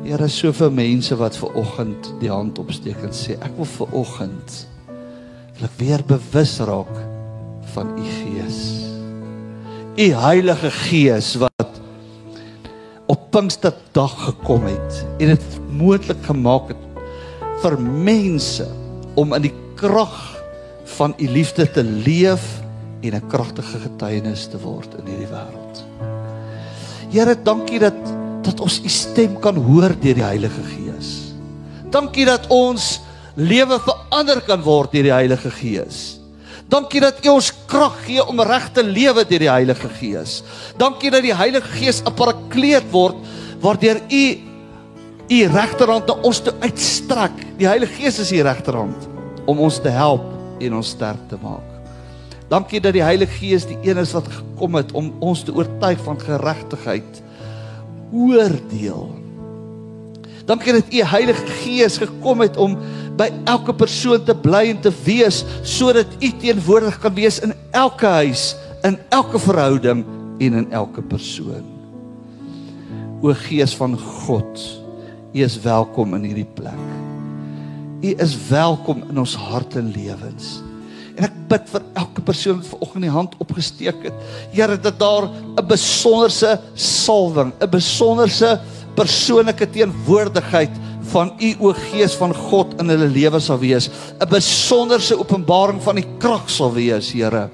Here, 0.08 0.24
is 0.24 0.38
soveel 0.38 0.72
mense 0.74 1.16
wat 1.20 1.36
ver 1.36 1.56
oggend 1.56 2.12
die 2.22 2.32
hand 2.32 2.58
opsteek 2.60 3.00
en 3.04 3.14
sê 3.16 3.38
ek 3.44 3.56
wil 3.58 3.70
ver 3.76 3.94
oggend 4.04 4.64
ek 5.58 5.72
weer 5.80 6.04
bewus 6.06 6.52
raak 6.62 6.94
van 7.74 7.90
u 7.98 8.04
Gees. 8.20 8.60
U 9.98 10.06
Heilige 10.22 10.70
Gees 10.70 11.34
wat 11.42 11.47
Pinksterdag 13.38 14.14
gekom 14.18 14.64
het 14.66 14.96
en 15.22 15.28
dit 15.30 15.44
moontlik 15.70 16.24
gemaak 16.26 16.72
het 16.72 17.02
vir 17.62 17.76
mense 17.78 18.64
om 19.14 19.30
in 19.36 19.44
die 19.44 19.52
krag 19.78 20.16
van 20.96 21.14
u 21.22 21.28
liefde 21.30 21.68
te 21.70 21.84
leef 21.86 22.42
en 23.06 23.14
'n 23.14 23.28
kragtige 23.30 23.78
getuienis 23.78 24.48
te 24.50 24.58
word 24.58 24.90
in 24.98 25.06
hierdie 25.06 25.30
wêreld. 25.30 25.76
Here, 27.14 27.36
dankie 27.42 27.78
dat 27.78 28.00
dat 28.42 28.60
ons 28.60 28.80
u 28.82 28.88
stem 28.88 29.38
kan 29.38 29.54
hoor 29.54 29.94
deur 30.00 30.14
die 30.14 30.28
Heilige 30.30 30.62
Gees. 30.74 31.30
Dankie 31.90 32.24
dat 32.24 32.46
ons 32.48 33.00
lewe 33.34 33.78
verander 33.78 34.40
kan 34.40 34.62
word 34.62 34.90
deur 34.90 35.02
die 35.02 35.14
Heilige 35.14 35.50
Gees. 35.50 36.17
Dankie 36.68 37.00
dat 37.00 37.24
U 37.24 37.30
ons 37.32 37.48
krag 37.66 37.96
gee 38.04 38.20
om 38.20 38.40
reg 38.44 38.66
te 38.76 38.84
lewe 38.84 39.24
deur 39.24 39.40
die 39.40 39.48
Heilige 39.50 39.88
Gees. 39.96 40.42
Dankie 40.76 41.10
dat 41.10 41.24
die 41.24 41.34
Heilige 41.34 41.68
Gees 41.78 42.02
'n 42.04 42.12
parakleet 42.12 42.84
word 42.92 43.16
waardeur 43.60 44.00
U 44.10 44.24
U 45.28 45.38
regterhand 45.52 46.06
na 46.06 46.14
ons 46.24 46.40
toe 46.40 46.54
uitstrek. 46.60 47.32
Die 47.58 47.66
Heilige 47.68 47.94
Gees 47.94 48.18
is 48.18 48.28
die 48.28 48.42
regterhand 48.42 49.08
om 49.46 49.58
ons 49.60 49.80
te 49.80 49.88
help 49.88 50.24
en 50.60 50.74
ons 50.74 50.88
sterk 50.88 51.28
te 51.28 51.36
maak. 51.42 51.64
Dankie 52.48 52.80
dat 52.80 52.92
die 52.92 53.04
Heilige 53.04 53.32
Gees 53.32 53.66
die 53.68 53.78
een 53.82 53.98
is 54.00 54.12
wat 54.12 54.28
gekom 54.28 54.74
het 54.74 54.92
om 54.92 55.12
ons 55.20 55.42
te 55.44 55.52
oortuig 55.52 56.00
van 56.04 56.20
geregtigheid, 56.20 57.22
oordeel. 58.12 59.27
Dankie 60.48 60.72
dat 60.72 60.88
U 60.88 61.02
Heilige 61.04 61.46
Gees 61.60 61.98
gekom 62.00 62.40
het 62.40 62.56
om 62.56 62.78
by 63.20 63.28
elke 63.50 63.74
persoon 63.76 64.22
te 64.24 64.32
bly 64.32 64.70
en 64.70 64.78
te 64.80 64.92
wees 65.04 65.42
sodat 65.66 66.08
U 66.24 66.30
teenwoordig 66.40 66.96
kan 67.02 67.12
wees 67.18 67.40
in 67.44 67.52
elke 67.76 68.08
huis, 68.22 68.54
in 68.86 68.96
elke 69.12 69.40
verhouding 69.42 70.06
en 70.40 70.60
in 70.62 70.70
elke 70.72 71.04
persoon. 71.04 71.66
O 73.20 73.34
Gees 73.36 73.74
van 73.76 73.98
God, 73.98 74.64
U 75.34 75.42
is 75.44 75.58
welkom 75.60 76.16
in 76.16 76.24
hierdie 76.30 76.48
plek. 76.56 76.80
U 78.00 78.14
is 78.16 78.38
welkom 78.48 79.02
in 79.10 79.20
ons 79.20 79.34
harte 79.36 79.82
en 79.82 79.92
lewens. 79.92 80.62
En 81.18 81.26
ek 81.26 81.38
bid 81.50 81.70
vir 81.74 81.86
elke 81.98 82.22
persoon 82.22 82.60
wat 82.60 82.70
vanoggend 82.70 83.04
die 83.04 83.12
hand 83.12 83.32
opgesteek 83.42 84.04
het. 84.06 84.26
Here 84.54 84.78
dat 84.80 85.00
daar 85.02 85.28
'n 85.28 85.66
besonderse 85.66 86.60
salwing, 86.74 87.52
'n 87.60 87.70
besonderse 87.70 88.60
persoonlike 88.98 89.68
teenwoordigheid 89.74 90.74
van 91.12 91.32
u 91.40 91.54
o 91.62 91.72
Gees 91.72 92.16
van 92.18 92.34
God 92.34 92.74
in 92.82 92.90
hulle 92.92 93.08
lewe 93.08 93.40
sal 93.40 93.60
wees. 93.62 93.88
'n 94.18 94.28
Besonderse 94.28 95.16
openbaring 95.18 95.80
van 95.82 96.00
die 96.00 96.08
krag 96.18 96.50
sal 96.50 96.72
wees, 96.74 97.12
Here, 97.12 97.48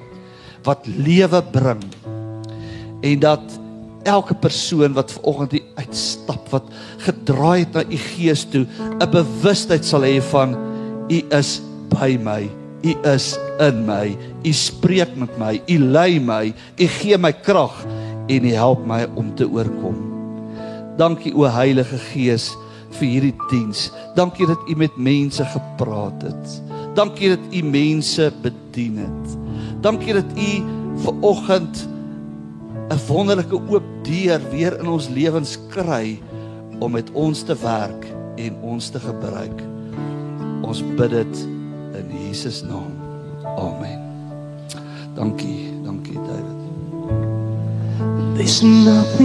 wat 0.65 0.87
lewe 0.87 1.43
bring. 1.53 1.85
En 3.03 3.21
dat 3.21 3.61
elke 4.05 4.35
persoon 4.35 4.93
wat 4.93 5.13
vanoggend 5.13 5.53
hier 5.53 5.69
uitstap 5.81 6.49
wat 6.53 6.69
gedraai 7.05 7.65
het 7.65 7.73
na 7.73 7.83
u 7.89 7.97
gees 7.97 8.45
toe 8.45 8.67
'n 9.01 9.11
bewustheid 9.11 9.85
sal 9.85 10.05
hê 10.05 10.21
van 10.21 10.57
u 11.09 11.19
is 11.31 11.61
by 11.89 12.19
my 12.21 12.49
u 12.85 12.93
is 13.15 13.37
in 13.61 13.85
my 13.87 14.17
u 14.45 14.53
spreek 14.53 15.17
met 15.17 15.39
my 15.39 15.63
u 15.67 15.79
lei 15.79 16.21
my 16.21 16.55
u 16.77 16.87
gee 16.87 17.19
my 17.19 17.33
krag 17.33 17.85
en 18.29 18.45
u 18.45 18.53
help 18.53 18.87
my 18.87 19.09
om 19.15 19.35
te 19.35 19.49
oorkom 19.49 20.14
dankie 21.01 21.35
o 21.35 21.49
heilige 21.51 21.99
gees 22.13 22.51
vir 22.99 23.09
hierdie 23.09 23.35
diens 23.51 23.89
dankie 24.19 24.47
dat 24.47 24.69
u 24.71 24.77
met 24.79 24.97
mense 24.97 25.45
gepraat 25.55 26.23
het 26.23 26.61
dankie 26.95 27.35
dat 27.35 27.51
u 27.51 27.65
mense 27.67 28.31
bedien 28.43 29.03
het 29.03 29.37
dankie 29.83 30.15
dat 30.15 30.39
u 30.39 30.51
vanoggend 31.05 31.89
'n 32.93 33.01
wonderlike 33.09 33.57
oop 33.57 33.83
deur 34.03 34.41
weer 34.51 34.79
in 34.79 34.89
ons 34.89 35.09
lewens 35.09 35.59
kry 35.69 36.21
om 36.79 36.93
met 36.93 37.11
ons 37.13 37.43
te 37.43 37.57
werk 37.63 38.07
en 38.37 38.57
ons 38.61 38.89
te 38.89 39.01
gebruik. 39.01 39.63
Ons 40.63 40.83
bid 40.99 41.11
dit 41.11 41.47
in 41.99 42.13
Jesus 42.19 42.63
naam. 42.63 42.93
Amen. 43.57 44.01
Dankie, 45.15 45.73
dankie 45.85 46.19
David. 46.19 46.61
There's 48.37 48.63
nothing 48.63 49.25